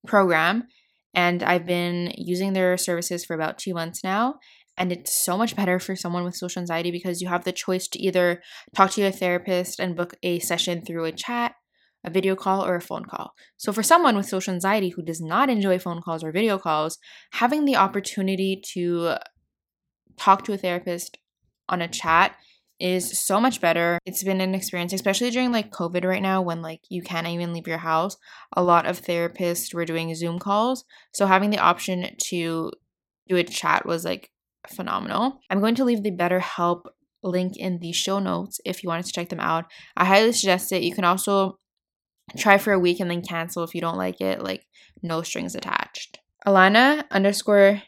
program, 0.05 0.67
and 1.13 1.43
I've 1.43 1.65
been 1.65 2.13
using 2.17 2.53
their 2.53 2.77
services 2.77 3.25
for 3.25 3.33
about 3.33 3.57
two 3.57 3.73
months 3.73 4.03
now. 4.03 4.35
And 4.77 4.91
it's 4.91 5.13
so 5.13 5.37
much 5.37 5.55
better 5.55 5.79
for 5.79 5.95
someone 5.95 6.23
with 6.23 6.35
social 6.35 6.59
anxiety 6.59 6.91
because 6.91 7.21
you 7.21 7.27
have 7.27 7.43
the 7.43 7.51
choice 7.51 7.87
to 7.89 7.99
either 7.99 8.41
talk 8.75 8.91
to 8.91 9.03
a 9.03 9.11
therapist 9.11 9.79
and 9.79 9.95
book 9.95 10.15
a 10.21 10.39
session 10.39 10.83
through 10.83 11.05
a 11.05 11.11
chat, 11.11 11.55
a 12.03 12.09
video 12.09 12.35
call, 12.35 12.63
or 12.63 12.75
a 12.75 12.81
phone 12.81 13.05
call. 13.05 13.33
So, 13.57 13.73
for 13.73 13.81
someone 13.81 14.15
with 14.15 14.27
social 14.27 14.53
anxiety 14.53 14.89
who 14.89 15.01
does 15.01 15.19
not 15.19 15.49
enjoy 15.49 15.79
phone 15.79 16.01
calls 16.01 16.23
or 16.23 16.31
video 16.31 16.59
calls, 16.59 16.99
having 17.31 17.65
the 17.65 17.75
opportunity 17.75 18.61
to 18.73 19.15
talk 20.17 20.43
to 20.45 20.53
a 20.53 20.57
therapist 20.57 21.17
on 21.69 21.81
a 21.81 21.87
chat 21.87 22.35
is 22.79 23.19
so 23.19 23.41
much 23.41 23.59
better. 23.59 23.97
It's 24.05 24.23
been 24.23 24.41
an 24.41 24.53
experience, 24.53 24.93
especially 24.93 25.31
during 25.31 25.51
like 25.51 25.71
COVID 25.71 26.05
right 26.05 26.21
now 26.21 26.41
when 26.41 26.61
like 26.61 26.81
you 26.89 27.01
can't 27.01 27.27
even 27.27 27.53
leave 27.53 27.67
your 27.67 27.79
house. 27.79 28.17
A 28.53 28.63
lot 28.63 28.85
of 28.85 29.01
therapists 29.01 29.73
were 29.73 29.85
doing 29.85 30.13
Zoom 30.13 30.37
calls. 30.39 30.85
So 31.13 31.25
having 31.25 31.49
the 31.49 31.57
option 31.57 32.15
to 32.25 32.71
do 33.27 33.35
a 33.35 33.43
chat 33.43 33.85
was 33.85 34.05
like 34.05 34.31
phenomenal. 34.67 35.39
I'm 35.49 35.59
going 35.59 35.75
to 35.75 35.85
leave 35.85 36.03
the 36.03 36.11
BetterHelp 36.11 36.83
link 37.23 37.57
in 37.57 37.79
the 37.79 37.91
show 37.91 38.19
notes 38.19 38.59
if 38.65 38.83
you 38.83 38.89
wanted 38.89 39.05
to 39.05 39.11
check 39.11 39.29
them 39.29 39.39
out. 39.39 39.65
I 39.95 40.05
highly 40.05 40.31
suggest 40.31 40.71
it. 40.71 40.83
You 40.83 40.93
can 40.93 41.03
also 41.03 41.59
try 42.37 42.57
for 42.57 42.73
a 42.73 42.79
week 42.79 42.99
and 42.99 43.09
then 43.09 43.21
cancel 43.21 43.63
if 43.63 43.73
you 43.73 43.81
don't 43.81 43.97
like 43.97 44.21
it, 44.21 44.43
like 44.43 44.65
no 45.01 45.21
strings 45.21 45.55
attached. 45.55 46.19
Alana 46.45 47.03
underscore 47.11 47.81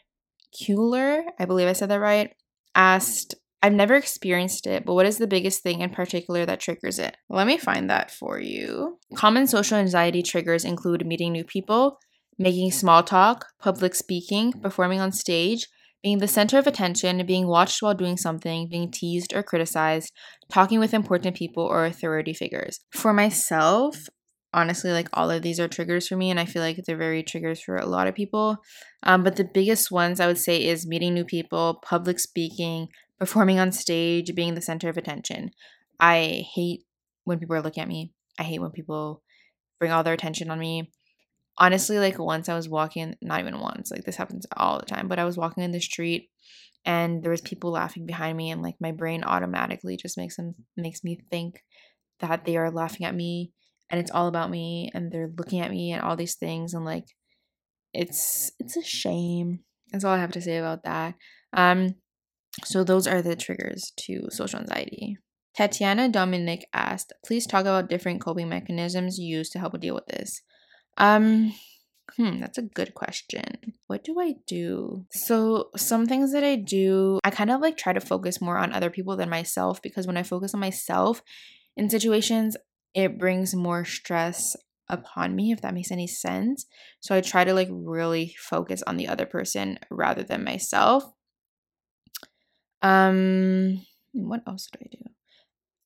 Kueller, 0.54 1.22
I 1.38 1.44
believe 1.44 1.68
I 1.68 1.72
said 1.72 1.90
that 1.90 2.00
right, 2.00 2.34
asked, 2.74 3.34
I've 3.62 3.72
never 3.74 3.94
experienced 3.94 4.66
it, 4.66 4.84
but 4.86 4.94
what 4.94 5.06
is 5.06 5.18
the 5.18 5.26
biggest 5.26 5.62
thing 5.62 5.80
in 5.80 5.90
particular 5.90 6.46
that 6.46 6.60
triggers 6.60 6.98
it? 6.98 7.16
Let 7.28 7.46
me 7.46 7.58
find 7.58 7.90
that 7.90 8.10
for 8.10 8.40
you. 8.40 8.98
Common 9.14 9.46
social 9.46 9.76
anxiety 9.76 10.22
triggers 10.22 10.64
include 10.64 11.06
meeting 11.06 11.32
new 11.32 11.44
people, 11.44 11.98
making 12.38 12.70
small 12.72 13.02
talk, 13.02 13.46
public 13.60 13.94
speaking, 13.94 14.52
performing 14.52 15.00
on 15.00 15.12
stage, 15.12 15.66
being 16.02 16.18
the 16.18 16.28
center 16.28 16.58
of 16.58 16.66
attention, 16.66 17.24
being 17.26 17.46
watched 17.46 17.82
while 17.82 17.94
doing 17.94 18.16
something, 18.16 18.68
being 18.68 18.90
teased 18.90 19.34
or 19.34 19.42
criticized, 19.42 20.12
talking 20.50 20.78
with 20.78 20.94
important 20.94 21.36
people 21.36 21.64
or 21.64 21.84
authority 21.84 22.32
figures. 22.32 22.80
For 22.90 23.12
myself, 23.12 24.08
honestly, 24.52 24.92
like 24.92 25.08
all 25.12 25.30
of 25.30 25.42
these 25.42 25.60
are 25.60 25.68
triggers 25.68 26.08
for 26.08 26.16
me, 26.16 26.30
and 26.30 26.40
I 26.40 26.44
feel 26.44 26.62
like 26.62 26.80
they're 26.84 26.96
very 26.96 27.22
triggers 27.22 27.60
for 27.60 27.76
a 27.76 27.86
lot 27.86 28.06
of 28.06 28.14
people. 28.14 28.58
Um, 29.02 29.22
but 29.22 29.36
the 29.36 29.44
biggest 29.44 29.90
ones 29.90 30.20
I 30.20 30.26
would 30.26 30.38
say 30.38 30.64
is 30.64 30.86
meeting 30.86 31.14
new 31.14 31.24
people, 31.24 31.80
public 31.82 32.18
speaking, 32.18 32.88
performing 33.18 33.58
on 33.58 33.72
stage, 33.72 34.34
being 34.34 34.54
the 34.54 34.62
center 34.62 34.88
of 34.88 34.96
attention. 34.96 35.50
I 35.98 36.46
hate 36.54 36.84
when 37.24 37.38
people 37.38 37.56
are 37.56 37.62
looking 37.62 37.82
at 37.82 37.88
me. 37.88 38.12
I 38.38 38.44
hate 38.44 38.60
when 38.60 38.70
people 38.70 39.22
bring 39.78 39.92
all 39.92 40.02
their 40.02 40.14
attention 40.14 40.50
on 40.50 40.58
me. 40.58 40.90
Honestly, 41.60 41.98
like 41.98 42.18
once 42.18 42.48
I 42.48 42.56
was 42.56 42.68
walking, 42.68 43.14
not 43.22 43.40
even 43.40 43.60
once, 43.60 43.90
like 43.90 44.04
this 44.04 44.16
happens 44.16 44.46
all 44.56 44.80
the 44.80 44.86
time, 44.86 45.08
but 45.08 45.18
I 45.18 45.24
was 45.24 45.36
walking 45.36 45.62
in 45.62 45.72
the 45.72 45.80
street 45.80 46.30
and 46.84 47.22
there 47.22 47.30
was 47.30 47.42
people 47.42 47.72
laughing 47.72 48.06
behind 48.06 48.36
me 48.36 48.50
and 48.50 48.62
like 48.62 48.76
my 48.80 48.92
brain 48.92 49.22
automatically 49.24 49.96
just 49.96 50.16
makes 50.16 50.36
them 50.36 50.54
makes 50.76 51.04
me 51.04 51.20
think 51.30 51.62
that 52.20 52.44
they 52.44 52.56
are 52.56 52.70
laughing 52.70 53.06
at 53.06 53.14
me 53.14 53.52
and 53.90 54.00
it's 54.00 54.10
all 54.10 54.28
about 54.28 54.50
me 54.50 54.90
and 54.94 55.12
they're 55.12 55.30
looking 55.36 55.60
at 55.60 55.70
me 55.70 55.92
and 55.92 56.02
all 56.02 56.16
these 56.16 56.36
things 56.36 56.74
and 56.74 56.84
like 56.84 57.04
it's 57.92 58.52
it's 58.58 58.76
a 58.76 58.82
shame. 58.82 59.60
That's 59.92 60.04
all 60.04 60.14
I 60.14 60.18
have 60.20 60.32
to 60.32 60.40
say 60.42 60.56
about 60.58 60.84
that. 60.84 61.14
Um 61.52 61.96
so 62.64 62.84
those 62.84 63.06
are 63.06 63.22
the 63.22 63.36
triggers 63.36 63.92
to 63.98 64.28
social 64.30 64.60
anxiety. 64.60 65.18
Tatiana 65.56 66.08
Dominic 66.08 66.66
asked, 66.72 67.12
please 67.24 67.46
talk 67.46 67.62
about 67.62 67.88
different 67.88 68.20
coping 68.20 68.48
mechanisms 68.48 69.18
you 69.18 69.38
use 69.38 69.50
to 69.50 69.58
help 69.58 69.78
deal 69.80 69.94
with 69.94 70.06
this. 70.06 70.42
Um, 70.96 71.54
hmm, 72.16 72.40
that's 72.40 72.58
a 72.58 72.62
good 72.62 72.94
question. 72.94 73.74
What 73.86 74.04
do 74.04 74.20
I 74.20 74.34
do? 74.46 75.06
So, 75.10 75.70
some 75.76 76.06
things 76.06 76.32
that 76.32 76.44
I 76.44 76.56
do, 76.56 77.18
I 77.24 77.30
kind 77.30 77.50
of 77.50 77.60
like 77.60 77.76
try 77.76 77.92
to 77.92 78.00
focus 78.00 78.40
more 78.40 78.58
on 78.58 78.72
other 78.72 78.90
people 78.90 79.16
than 79.16 79.30
myself 79.30 79.80
because 79.82 80.06
when 80.06 80.16
I 80.16 80.22
focus 80.22 80.54
on 80.54 80.60
myself 80.60 81.22
in 81.76 81.90
situations, 81.90 82.56
it 82.94 83.18
brings 83.18 83.54
more 83.54 83.84
stress 83.84 84.56
upon 84.88 85.36
me, 85.36 85.52
if 85.52 85.60
that 85.62 85.74
makes 85.74 85.92
any 85.92 86.06
sense. 86.06 86.66
So, 87.00 87.14
I 87.14 87.20
try 87.20 87.44
to 87.44 87.54
like 87.54 87.68
really 87.70 88.34
focus 88.38 88.82
on 88.86 88.96
the 88.96 89.08
other 89.08 89.26
person 89.26 89.78
rather 89.90 90.22
than 90.22 90.44
myself. 90.44 91.04
Um, 92.82 93.84
what 94.12 94.42
else 94.46 94.68
do 94.72 94.78
I 94.82 94.88
do? 94.90 95.10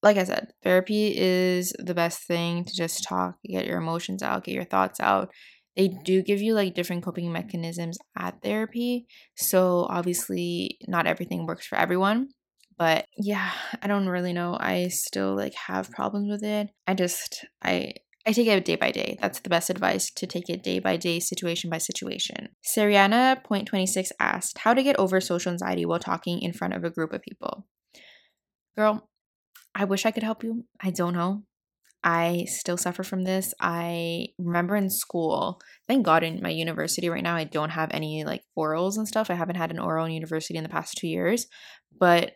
Like 0.05 0.19
I 0.19 0.25
said, 0.25 0.53
therapy 0.63 1.17
is 1.17 1.73
the 1.79 1.95
best 1.95 2.25
thing 2.25 2.65
to 2.67 2.77
just 2.77 3.05
talk, 3.05 3.37
get 3.43 3.67
your 3.67 3.79
emotions 3.79 4.23
out, 4.23 4.45
get 4.45 4.55
your 4.55 4.65
thoughts 4.65 5.01
out. 5.01 5.31
They 5.77 5.89
do 5.89 6.23
give 6.23 6.43
you 6.43 6.55
like 6.55 6.75
different 6.75 7.03
coping 7.03 7.33
mechanisms 7.33 7.97
at 8.17 8.43
therapy. 8.43 9.07
So 9.35 9.87
obviously, 9.89 10.79
not 10.87 11.07
everything 11.07 11.47
works 11.47 11.67
for 11.67 11.79
everyone. 11.79 12.29
But 12.77 13.07
yeah, 13.17 13.51
I 13.83 13.87
don't 13.87 14.09
really 14.09 14.35
know. 14.35 14.59
I 14.61 14.89
still 14.89 15.35
like 15.35 15.55
have 15.55 15.91
problems 15.91 16.31
with 16.31 16.45
it. 16.45 16.69
I 16.87 16.93
just 16.93 17.47
I 17.63 17.95
I 18.27 18.33
take 18.33 18.47
it 18.47 18.65
day 18.65 18.77
by 18.77 18.91
day. 18.91 19.17
That's 19.23 19.41
the 19.41 19.51
best 19.51 19.71
advice 19.71 20.11
to 20.17 20.27
take 20.27 20.51
it 20.51 20.63
day 20.63 20.81
by 20.81 20.99
day, 20.99 21.19
situation 21.19 21.71
by 21.71 21.79
situation. 21.79 22.51
Seriana 22.63 23.43
point 23.43 23.67
twenty 23.67 23.87
six 23.87 24.13
asked 24.21 24.59
how 24.59 24.75
to 24.75 24.83
get 24.83 24.99
over 24.99 25.21
social 25.21 25.53
anxiety 25.53 25.87
while 25.87 25.99
talking 25.99 26.43
in 26.43 26.53
front 26.53 26.75
of 26.75 26.85
a 26.85 26.91
group 26.91 27.13
of 27.15 27.23
people. 27.23 27.67
Girl, 28.77 29.09
I 29.75 29.85
wish 29.85 30.07
I 30.07 30.11
could 30.11 30.23
help 30.23 30.45
you. 30.45 30.65
I 30.81 30.91
don't 30.91 31.15
know. 31.15 31.45
I 32.05 32.45
still 32.49 32.77
suffer 32.77 33.03
from 33.03 33.25
this. 33.25 33.55
I 33.61 34.27
remember 34.39 34.77
in 34.77 34.91
school, 34.91 35.59
thank 35.89 36.05
God 36.05 36.23
in 36.23 36.43
my 36.43 36.51
university 36.51 37.09
right 37.09 37.23
now, 37.23 37.35
I 37.35 37.45
don't 37.45 37.71
have 37.71 37.91
any 37.93 38.25
like 38.25 38.43
orals 38.59 38.99
and 38.99 39.09
stuff. 39.09 39.31
I 39.31 39.35
haven't 39.35 39.57
had 39.57 39.71
an 39.71 39.79
oral 39.79 40.05
in 40.05 40.13
university 40.13 40.57
in 40.59 40.63
the 40.63 40.69
past 40.69 40.99
two 40.99 41.09
years. 41.09 41.47
But 41.99 42.33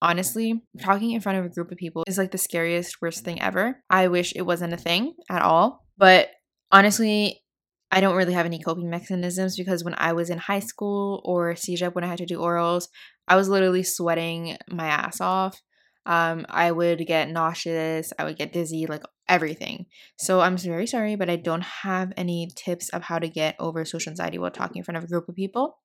honestly, 0.00 0.62
talking 0.80 1.10
in 1.10 1.20
front 1.20 1.38
of 1.38 1.44
a 1.44 1.48
group 1.48 1.72
of 1.72 1.76
people 1.76 2.04
is 2.06 2.18
like 2.18 2.30
the 2.30 2.38
scariest, 2.38 3.02
worst 3.02 3.24
thing 3.24 3.42
ever. 3.42 3.82
I 3.90 4.06
wish 4.06 4.32
it 4.36 4.42
wasn't 4.42 4.74
a 4.74 4.78
thing 4.78 5.14
at 5.28 5.42
all. 5.42 5.84
But 5.98 6.28
honestly, 6.70 7.42
I 7.90 8.00
don't 8.00 8.16
really 8.16 8.34
have 8.34 8.46
any 8.46 8.60
coping 8.60 8.88
mechanisms 8.88 9.56
because 9.56 9.82
when 9.82 9.96
I 9.98 10.12
was 10.12 10.30
in 10.30 10.38
high 10.38 10.60
school 10.60 11.20
or 11.24 11.54
CEGEP 11.54 11.96
when 11.96 12.04
I 12.04 12.06
had 12.06 12.18
to 12.18 12.26
do 12.26 12.38
orals, 12.38 12.84
I 13.26 13.34
was 13.34 13.48
literally 13.48 13.82
sweating 13.82 14.56
my 14.68 14.86
ass 14.86 15.20
off 15.20 15.60
um, 16.06 16.46
I 16.48 16.72
would 16.72 17.06
get 17.06 17.28
nauseous, 17.28 18.12
I 18.18 18.24
would 18.24 18.38
get 18.38 18.52
dizzy, 18.52 18.86
like 18.86 19.02
everything. 19.28 19.86
So 20.18 20.40
I'm 20.40 20.56
very 20.56 20.86
sorry, 20.86 21.14
but 21.14 21.30
I 21.30 21.36
don't 21.36 21.62
have 21.62 22.12
any 22.16 22.48
tips 22.54 22.88
of 22.90 23.02
how 23.02 23.18
to 23.18 23.28
get 23.28 23.56
over 23.58 23.84
social 23.84 24.10
anxiety 24.10 24.38
while 24.38 24.50
talking 24.50 24.78
in 24.78 24.84
front 24.84 24.98
of 24.98 25.04
a 25.04 25.08
group 25.08 25.28
of 25.28 25.36
people. 25.36 25.78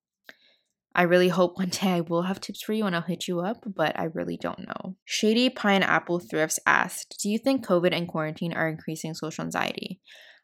I 0.95 1.03
really 1.03 1.27
hope 1.27 1.57
one 1.57 1.69
day 1.69 1.89
I 1.89 2.01
will 2.01 2.23
have 2.23 2.39
tips 2.39 2.63
for 2.63 2.73
you 2.73 2.85
and 2.85 2.95
I'll 2.95 3.01
hit 3.01 3.27
you 3.27 3.41
up, 3.41 3.63
but 3.65 3.99
I 3.99 4.05
really 4.05 4.37
don't 4.37 4.65
know. 4.65 4.95
Shady 5.03 5.49
Pineapple 5.49 6.19
Thrifts 6.19 6.59
asked 6.65 7.19
Do 7.21 7.29
you 7.29 7.37
think 7.37 7.65
COVID 7.65 7.93
and 7.93 8.07
quarantine 8.07 8.53
are 8.53 8.69
increasing 8.69 9.13
social 9.13 9.43
anxiety? 9.43 9.99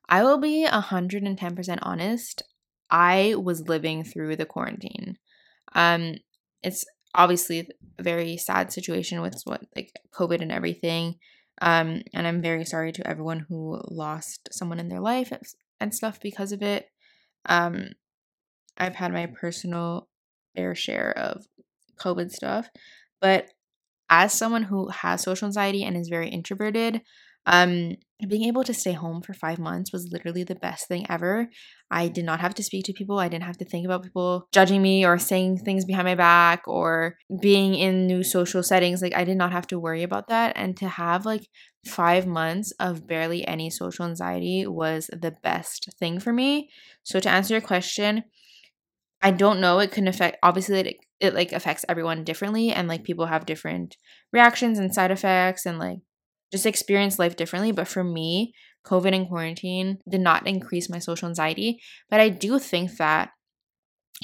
I 0.10 0.24
will 0.24 0.40
be 0.40 0.68
110% 0.70 1.80
honest. 1.82 2.44
I 2.90 3.36
was 3.36 3.70
living 3.70 4.04
through 4.04 4.36
the 4.36 4.46
quarantine. 4.46 5.18
Um, 5.74 6.16
it's 6.62 6.84
obviously 7.13 7.67
a 8.00 8.04
very 8.04 8.38
sad 8.38 8.71
situation 8.71 9.21
with 9.21 9.41
what 9.43 9.62
like 9.76 9.91
COVID 10.13 10.41
and 10.41 10.52
everything. 10.52 11.15
Um, 11.62 12.02
and 12.13 12.26
I'm 12.26 12.41
very 12.41 12.65
sorry 12.65 12.91
to 12.93 13.08
everyone 13.08 13.45
who 13.47 13.80
lost 13.89 14.50
someone 14.52 14.80
in 14.80 14.89
their 14.89 15.00
life 15.00 15.32
and 15.80 15.93
stuff 15.93 16.19
because 16.21 16.52
of 16.52 16.62
it. 16.62 16.88
Um, 17.45 17.89
I've 18.78 18.95
had 18.95 19.13
my 19.13 19.28
personal 19.28 20.08
fair 20.56 20.74
share 20.74 21.12
of 21.17 21.45
COVID 22.00 22.32
stuff, 22.32 22.69
but 23.19 23.50
as 24.10 24.34
someone 24.34 24.63
who 24.63 24.89
has 24.89 25.21
social 25.21 25.45
anxiety 25.45 25.84
and 25.84 25.95
is 25.95 26.10
very 26.10 26.30
introverted, 26.30 27.02
um, 27.45 27.95
being 28.27 28.43
able 28.43 28.63
to 28.63 28.73
stay 28.73 28.91
home 28.91 29.21
for 29.21 29.34
five 29.34 29.58
months 29.58 29.91
was 29.91 30.10
literally 30.12 30.43
the 30.43 30.56
best 30.56 30.88
thing 30.88 31.06
ever. 31.10 31.49
I 31.89 32.08
did 32.08 32.23
not 32.23 32.39
have 32.39 32.54
to 32.56 32.63
speak 32.63 32.86
to 32.86 32.93
people. 32.93 33.17
I 33.17 33.30
didn't 33.30 33.45
have 33.45 33.58
to 33.58 33.65
think 33.65 33.86
about 33.86 34.04
people 34.04 34.47
judging 34.51 34.82
me 34.82 35.06
or 35.06 35.17
saying 35.17 35.58
things 35.58 35.86
behind 35.86 36.06
my 36.06 36.15
back 36.15 36.63
or 36.67 37.17
being 37.41 37.73
in 37.73 38.06
new 38.06 38.23
social 38.23 38.62
settings. 38.62 39.01
Like, 39.01 39.15
I 39.15 39.23
did 39.23 39.38
not 39.38 39.51
have 39.51 39.65
to 39.67 39.80
worry 39.80 40.04
about 40.04 40.27
that. 40.27 40.54
And 40.56 40.77
to 40.77 40.88
have 40.88 41.25
like 41.25 41.47
five 41.86 42.27
months 42.27 42.71
of 42.80 43.08
barely 43.08 43.47
any 43.47 43.71
social 43.71 44.06
anxiety 44.06 44.67
was 44.67 45.10
the 45.12 45.34
best 45.43 45.89
thing 45.99 46.19
for 46.19 46.32
me. 46.32 46.69
So, 47.04 47.19
to 47.19 47.30
answer 47.30 47.56
your 47.56 47.62
question, 47.62 48.23
I 49.23 49.32
don't 49.32 49.62
know. 49.62 49.80
It 49.80 49.91
can 49.91 50.08
affect, 50.08 50.38
obviously, 50.43 50.80
it, 50.80 50.95
it 51.19 51.34
like 51.34 51.51
affects 51.51 51.86
everyone 51.89 52.23
differently. 52.23 52.71
And 52.71 52.88
like 52.88 53.04
people 53.04 53.25
have 53.25 53.45
different 53.47 53.97
reactions 54.32 54.77
and 54.77 54.93
side 54.93 55.12
effects 55.12 55.65
and 55.65 55.80
like 55.80 55.99
just 56.52 56.66
experience 56.66 57.20
life 57.20 57.36
differently. 57.36 57.72
But 57.72 57.88
for 57.88 58.04
me, 58.04 58.54
COVID 58.86 59.16
and 59.16 59.28
quarantine 59.28 60.00
did 60.10 60.22
not 60.22 60.48
increase 60.48 60.90
my 60.90 61.00
social 61.00 61.28
anxiety. 61.28 61.80
But 62.10 62.20
I 62.20 62.30
do 62.30 62.60
think 62.60 62.98
that 62.98 63.32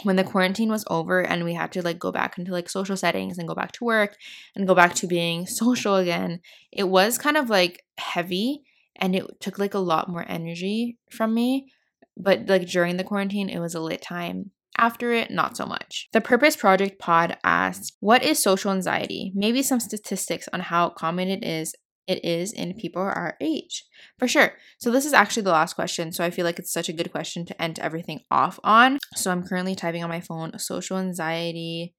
when 0.03 0.15
the 0.15 0.23
quarantine 0.23 0.69
was 0.69 0.85
over 0.89 1.21
and 1.21 1.43
we 1.43 1.53
had 1.53 1.71
to 1.71 1.81
like 1.81 1.97
go 1.97 2.11
back 2.11 2.37
into 2.37 2.51
like 2.51 2.69
social 2.69 2.97
settings 2.97 3.37
and 3.37 3.47
go 3.47 3.55
back 3.55 3.71
to 3.73 3.83
work 3.83 4.15
and 4.55 4.67
go 4.67 4.75
back 4.75 4.93
to 4.95 5.07
being 5.07 5.45
social 5.47 5.95
again, 5.95 6.39
it 6.71 6.85
was 6.85 7.17
kind 7.17 7.37
of 7.37 7.49
like 7.49 7.83
heavy 7.97 8.61
and 8.95 9.15
it 9.15 9.25
took 9.39 9.59
like 9.59 9.73
a 9.73 9.79
lot 9.79 10.09
more 10.09 10.25
energy 10.27 10.97
from 11.11 11.33
me. 11.33 11.71
But 12.15 12.47
like 12.47 12.67
during 12.67 12.97
the 12.97 13.03
quarantine, 13.03 13.49
it 13.49 13.59
was 13.59 13.75
a 13.75 13.79
lit 13.79 14.01
time. 14.01 14.51
After 14.79 15.11
it, 15.11 15.31
not 15.31 15.57
so 15.57 15.65
much. 15.65 16.07
The 16.13 16.21
Purpose 16.21 16.55
Project 16.55 16.99
Pod 16.99 17.37
asked, 17.43 17.93
What 17.99 18.23
is 18.23 18.41
social 18.41 18.71
anxiety? 18.71 19.31
Maybe 19.33 19.63
some 19.63 19.79
statistics 19.79 20.47
on 20.53 20.59
how 20.59 20.89
common 20.89 21.29
it 21.29 21.43
is 21.43 21.73
it 22.07 22.23
is 22.23 22.53
in 22.53 22.73
people 22.73 23.01
our 23.01 23.35
age. 23.41 23.85
For 24.17 24.27
sure. 24.27 24.53
So 24.79 24.91
this 24.91 25.05
is 25.05 25.13
actually 25.13 25.43
the 25.43 25.51
last 25.51 25.73
question. 25.73 26.11
So 26.11 26.23
I 26.23 26.29
feel 26.29 26.45
like 26.45 26.59
it's 26.59 26.71
such 26.71 26.89
a 26.89 26.93
good 26.93 27.11
question 27.11 27.45
to 27.45 27.61
end 27.61 27.79
everything 27.79 28.21
off 28.31 28.59
on. 28.63 28.99
So 29.15 29.31
I'm 29.31 29.43
currently 29.43 29.75
typing 29.75 30.03
on 30.03 30.09
my 30.09 30.21
phone 30.21 30.57
social 30.57 30.97
anxiety 30.97 31.93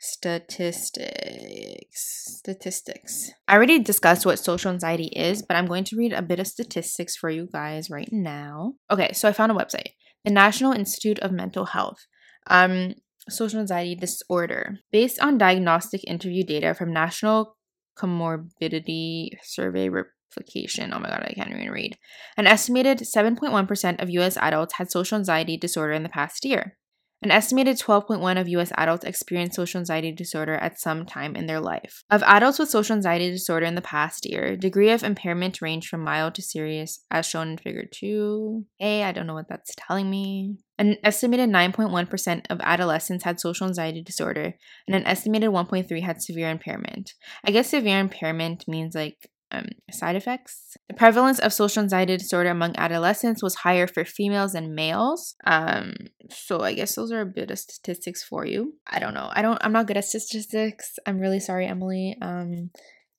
statistics. 0.00 2.38
Statistics. 2.38 3.30
I 3.46 3.54
already 3.54 3.78
discussed 3.78 4.24
what 4.24 4.38
social 4.38 4.72
anxiety 4.72 5.08
is, 5.08 5.42
but 5.42 5.56
I'm 5.56 5.66
going 5.66 5.84
to 5.84 5.96
read 5.96 6.12
a 6.12 6.22
bit 6.22 6.40
of 6.40 6.46
statistics 6.46 7.16
for 7.16 7.28
you 7.28 7.48
guys 7.52 7.90
right 7.90 8.08
now. 8.10 8.74
Okay, 8.90 9.12
so 9.12 9.28
I 9.28 9.32
found 9.32 9.52
a 9.52 9.54
website, 9.54 9.90
the 10.24 10.30
National 10.30 10.72
Institute 10.72 11.18
of 11.18 11.32
Mental 11.32 11.66
Health. 11.66 12.06
Um, 12.46 12.94
social 13.28 13.60
anxiety 13.60 13.94
disorder. 13.94 14.78
Based 14.90 15.20
on 15.20 15.38
diagnostic 15.38 16.02
interview 16.06 16.44
data 16.44 16.74
from 16.74 16.92
National 16.92 17.56
comorbidity 18.00 19.30
survey 19.42 19.88
replication. 19.88 20.92
Oh 20.92 20.98
my 20.98 21.08
god, 21.08 21.26
I 21.28 21.32
can't 21.34 21.50
even 21.50 21.70
read. 21.70 21.98
An 22.36 22.46
estimated 22.46 22.98
7.1% 22.98 24.02
of 24.02 24.10
US 24.10 24.36
adults 24.36 24.74
had 24.74 24.90
social 24.90 25.18
anxiety 25.18 25.56
disorder 25.56 25.92
in 25.92 26.02
the 26.02 26.08
past 26.08 26.44
year. 26.44 26.76
An 27.22 27.30
estimated 27.30 27.78
12.1 27.78 28.40
of 28.40 28.48
US 28.48 28.72
adults 28.76 29.04
experienced 29.04 29.56
social 29.56 29.78
anxiety 29.78 30.10
disorder 30.10 30.54
at 30.54 30.80
some 30.80 31.04
time 31.04 31.36
in 31.36 31.46
their 31.46 31.60
life. 31.60 32.02
Of 32.10 32.22
adults 32.22 32.58
with 32.58 32.70
social 32.70 32.96
anxiety 32.96 33.30
disorder 33.30 33.66
in 33.66 33.74
the 33.74 33.82
past 33.82 34.24
year, 34.24 34.56
degree 34.56 34.90
of 34.90 35.04
impairment 35.04 35.60
ranged 35.60 35.88
from 35.88 36.02
mild 36.02 36.34
to 36.36 36.42
serious, 36.42 37.04
as 37.10 37.26
shown 37.26 37.50
in 37.50 37.58
figure 37.58 37.84
2. 37.92 38.64
A, 38.80 39.04
I 39.04 39.12
don't 39.12 39.26
know 39.26 39.34
what 39.34 39.48
that's 39.50 39.74
telling 39.76 40.08
me. 40.08 40.56
An 40.78 40.96
estimated 41.04 41.50
9.1% 41.50 42.46
of 42.48 42.58
adolescents 42.62 43.24
had 43.24 43.38
social 43.38 43.66
anxiety 43.66 44.02
disorder, 44.02 44.54
and 44.86 44.96
an 44.96 45.06
estimated 45.06 45.50
1.3 45.50 46.02
had 46.02 46.22
severe 46.22 46.48
impairment. 46.48 47.12
I 47.44 47.50
guess 47.50 47.68
severe 47.68 48.00
impairment 48.00 48.64
means 48.66 48.94
like 48.94 49.29
um, 49.52 49.66
side 49.90 50.16
effects. 50.16 50.76
The 50.88 50.94
prevalence 50.94 51.38
of 51.38 51.52
social 51.52 51.82
anxiety 51.82 52.16
disorder 52.16 52.50
among 52.50 52.76
adolescents 52.76 53.42
was 53.42 53.56
higher 53.56 53.86
for 53.86 54.04
females 54.04 54.52
than 54.52 54.74
males. 54.74 55.34
Um, 55.44 55.94
so 56.30 56.60
I 56.60 56.74
guess 56.74 56.94
those 56.94 57.12
are 57.12 57.20
a 57.20 57.26
bit 57.26 57.50
of 57.50 57.58
statistics 57.58 58.22
for 58.22 58.44
you. 58.46 58.74
I 58.86 58.98
don't 58.98 59.14
know. 59.14 59.30
I 59.32 59.42
don't. 59.42 59.58
I'm 59.62 59.72
not 59.72 59.86
good 59.86 59.96
at 59.96 60.04
statistics. 60.04 60.98
I'm 61.06 61.18
really 61.18 61.40
sorry, 61.40 61.66
Emily. 61.66 62.16
Um, 62.20 62.70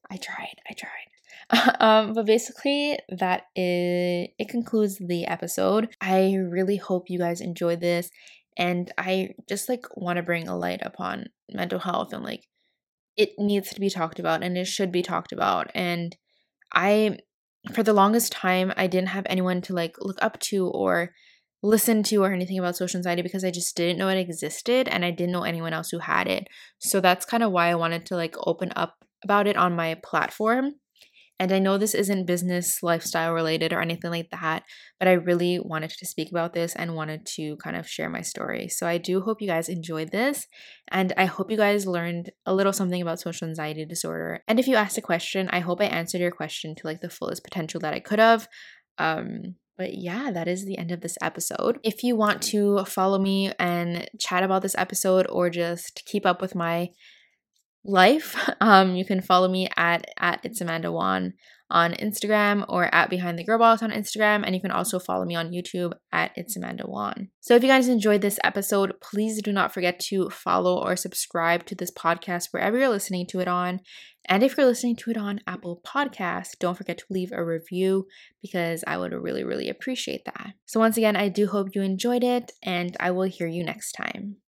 I 0.10 0.18
tried. 0.18 0.56
I 0.70 0.74
tried. 0.74 1.12
um, 1.80 2.14
but 2.14 2.26
basically, 2.26 2.98
that 3.10 3.44
is 3.56 4.30
it 4.38 4.50
concludes 4.50 4.98
the 5.00 5.26
episode. 5.26 5.90
I 6.00 6.36
really 6.36 6.78
hope 6.78 7.10
you 7.10 7.20
guys 7.20 7.42
enjoyed 7.42 7.82
this, 7.82 8.10
and 8.58 8.92
I 8.98 9.32
just 9.50 9.68
like 9.68 9.86
want 9.96 10.18
to 10.18 10.24
bring 10.24 10.48
a 10.48 10.58
light 10.58 10.82
upon 10.84 11.28
mental 11.52 11.80
health 11.80 12.14
and 12.14 12.24
like 12.24 12.48
it 13.22 13.30
needs 13.38 13.70
to 13.70 13.80
be 13.80 13.90
talked 13.90 14.20
about 14.20 14.44
and 14.44 14.58
it 14.58 14.66
should 14.66 14.92
be 14.92 15.04
talked 15.04 15.32
about. 15.32 15.70
And 15.76 16.16
I, 16.74 17.20
for 17.74 17.84
the 17.84 17.94
longest 17.94 18.32
time, 18.32 18.74
I 18.76 18.88
didn't 18.88 19.10
have 19.10 19.26
anyone 19.30 19.62
to 19.64 19.74
like 19.74 19.96
look 20.00 20.18
up 20.22 20.40
to 20.50 20.68
or 20.68 21.12
listen 21.64 22.02
to 22.02 22.24
or 22.24 22.34
anything 22.34 22.58
about 22.58 22.76
social 22.76 22.98
anxiety 22.98 23.22
because 23.22 23.46
I 23.46 23.52
just 23.52 23.76
didn't 23.78 24.00
know 24.00 24.10
it 24.10 24.18
existed 24.18 24.88
and 24.88 25.06
I 25.06 25.12
didn't 25.12 25.34
know 25.34 25.44
anyone 25.44 25.74
else 25.74 25.90
who 25.92 26.00
had 26.00 26.28
it. 26.28 26.48
So 26.80 27.00
that's 27.00 27.26
kind 27.26 27.44
of 27.44 27.52
why 27.52 27.70
I 27.70 27.76
wanted 27.76 28.08
to 28.08 28.16
like 28.16 28.36
open 28.40 28.72
up 28.76 28.96
about 29.24 29.46
it 29.46 29.58
on 29.58 29.76
my 29.76 29.96
platform. 30.04 30.74
And 31.42 31.52
I 31.52 31.58
know 31.58 31.80
this 31.80 31.96
isn't 31.96 32.28
business 32.28 32.84
lifestyle 32.84 33.34
related 33.34 33.74
or 33.74 33.82
anything 33.82 34.12
like 34.12 34.30
that, 34.30 34.62
but 35.00 35.08
I 35.08 35.14
really 35.14 35.60
wanted 35.60 35.90
to 35.90 36.06
speak 36.06 36.30
about 36.30 36.54
this 36.54 36.76
and 36.76 36.94
wanted 36.94 37.26
to 37.38 37.56
kind 37.58 37.76
of 37.76 37.90
share 37.90 38.12
my 38.12 38.22
story. 38.22 38.68
So 38.70 38.86
I 38.86 39.00
do 39.00 39.22
hope 39.22 39.42
you 39.42 39.48
guys 39.48 39.68
enjoyed 39.68 40.12
this. 40.12 40.46
And 40.92 41.14
I 41.18 41.26
hope 41.26 41.50
you 41.50 41.58
guys 41.58 41.88
learned 41.88 42.30
a 42.46 42.54
little 42.54 42.72
something 42.72 43.02
about 43.02 43.20
social 43.20 43.48
anxiety 43.48 43.86
disorder. 43.86 44.44
And 44.48 44.60
if 44.60 44.68
you 44.68 44.76
asked 44.76 45.00
a 45.00 45.02
question, 45.02 45.50
I 45.52 45.62
hope 45.62 45.82
I 45.82 45.86
answered 45.86 46.22
your 46.22 46.30
question 46.30 46.76
to 46.76 46.86
like 46.86 47.02
the 47.02 47.10
fullest 47.10 47.44
potential 47.44 47.80
that 47.80 47.96
I 47.96 48.02
could 48.02 48.20
have. 48.20 48.48
Um, 49.00 49.56
but 49.80 49.96
yeah, 49.96 50.30
that 50.30 50.48
is 50.48 50.64
the 50.64 50.78
end 50.78 50.92
of 50.92 51.02
this 51.02 51.18
episode. 51.24 51.80
If 51.84 52.04
you 52.04 52.16
want 52.16 52.44
to 52.44 52.86
follow 52.86 53.18
me 53.18 53.52
and 53.58 54.08
chat 54.20 54.44
about 54.44 54.62
this 54.62 54.76
episode 54.78 55.26
or 55.28 55.50
just 55.50 56.04
keep 56.06 56.24
up 56.24 56.40
with 56.40 56.54
my 56.54 56.90
life, 57.84 58.36
um, 58.62 58.96
you 58.96 59.06
can 59.06 59.22
follow 59.22 59.48
me 59.48 59.70
at 59.76 60.06
at 60.18 60.40
it's 60.44 60.62
Amanda 60.62 60.92
Wan 60.92 61.34
on 61.72 61.94
Instagram 61.94 62.66
or 62.68 62.94
at 62.94 63.10
Behind 63.10 63.40
the 63.40 63.46
Girl 63.46 63.58
Boss 63.58 63.82
on 63.82 63.92
Instagram. 63.92 64.44
And 64.46 64.54
you 64.54 64.62
can 64.62 64.72
also 64.72 65.00
follow 65.00 65.26
me 65.26 65.36
on 65.36 65.52
YouTube 65.52 65.94
at 66.12 66.32
It's 66.36 66.58
Amanda 66.58 66.84
Wan. 66.86 67.30
So 67.40 67.56
if 67.56 67.64
you 67.64 67.70
guys 67.70 67.88
enjoyed 67.88 68.22
this 68.22 68.40
episode, 68.44 68.94
please 69.02 69.42
do 69.42 69.52
not 69.52 69.74
forget 69.74 70.00
to 70.02 70.30
follow 70.30 70.78
or 70.78 70.96
subscribe 70.96 71.66
to 71.68 71.76
this 71.76 71.92
podcast 71.92 72.50
wherever 72.52 72.78
you're 72.78 72.90
listening 72.90 73.26
to 73.28 73.40
it 73.40 73.48
on. 73.48 73.80
And 74.26 74.44
if 74.44 74.56
you're 74.56 74.68
listening 74.68 74.98
to 74.98 75.12
it 75.12 75.18
on 75.18 75.40
Apple 75.48 75.82
Podcasts, 75.86 76.60
don't 76.60 76.78
forget 76.78 77.00
to 77.00 77.06
leave 77.10 77.32
a 77.32 77.44
review 77.44 78.06
because 78.42 78.84
I 78.86 78.98
would 78.98 79.14
really, 79.14 79.44
really 79.44 79.70
appreciate 79.70 80.26
that. 80.26 80.54
So 80.66 80.80
once 80.80 80.98
again, 80.98 81.16
I 81.16 81.30
do 81.30 81.48
hope 81.48 81.70
you 81.74 81.82
enjoyed 81.82 82.24
it 82.24 82.52
and 82.62 82.96
I 83.00 83.12
will 83.12 83.24
hear 83.24 83.48
you 83.48 83.64
next 83.64 83.94
time. 83.94 84.36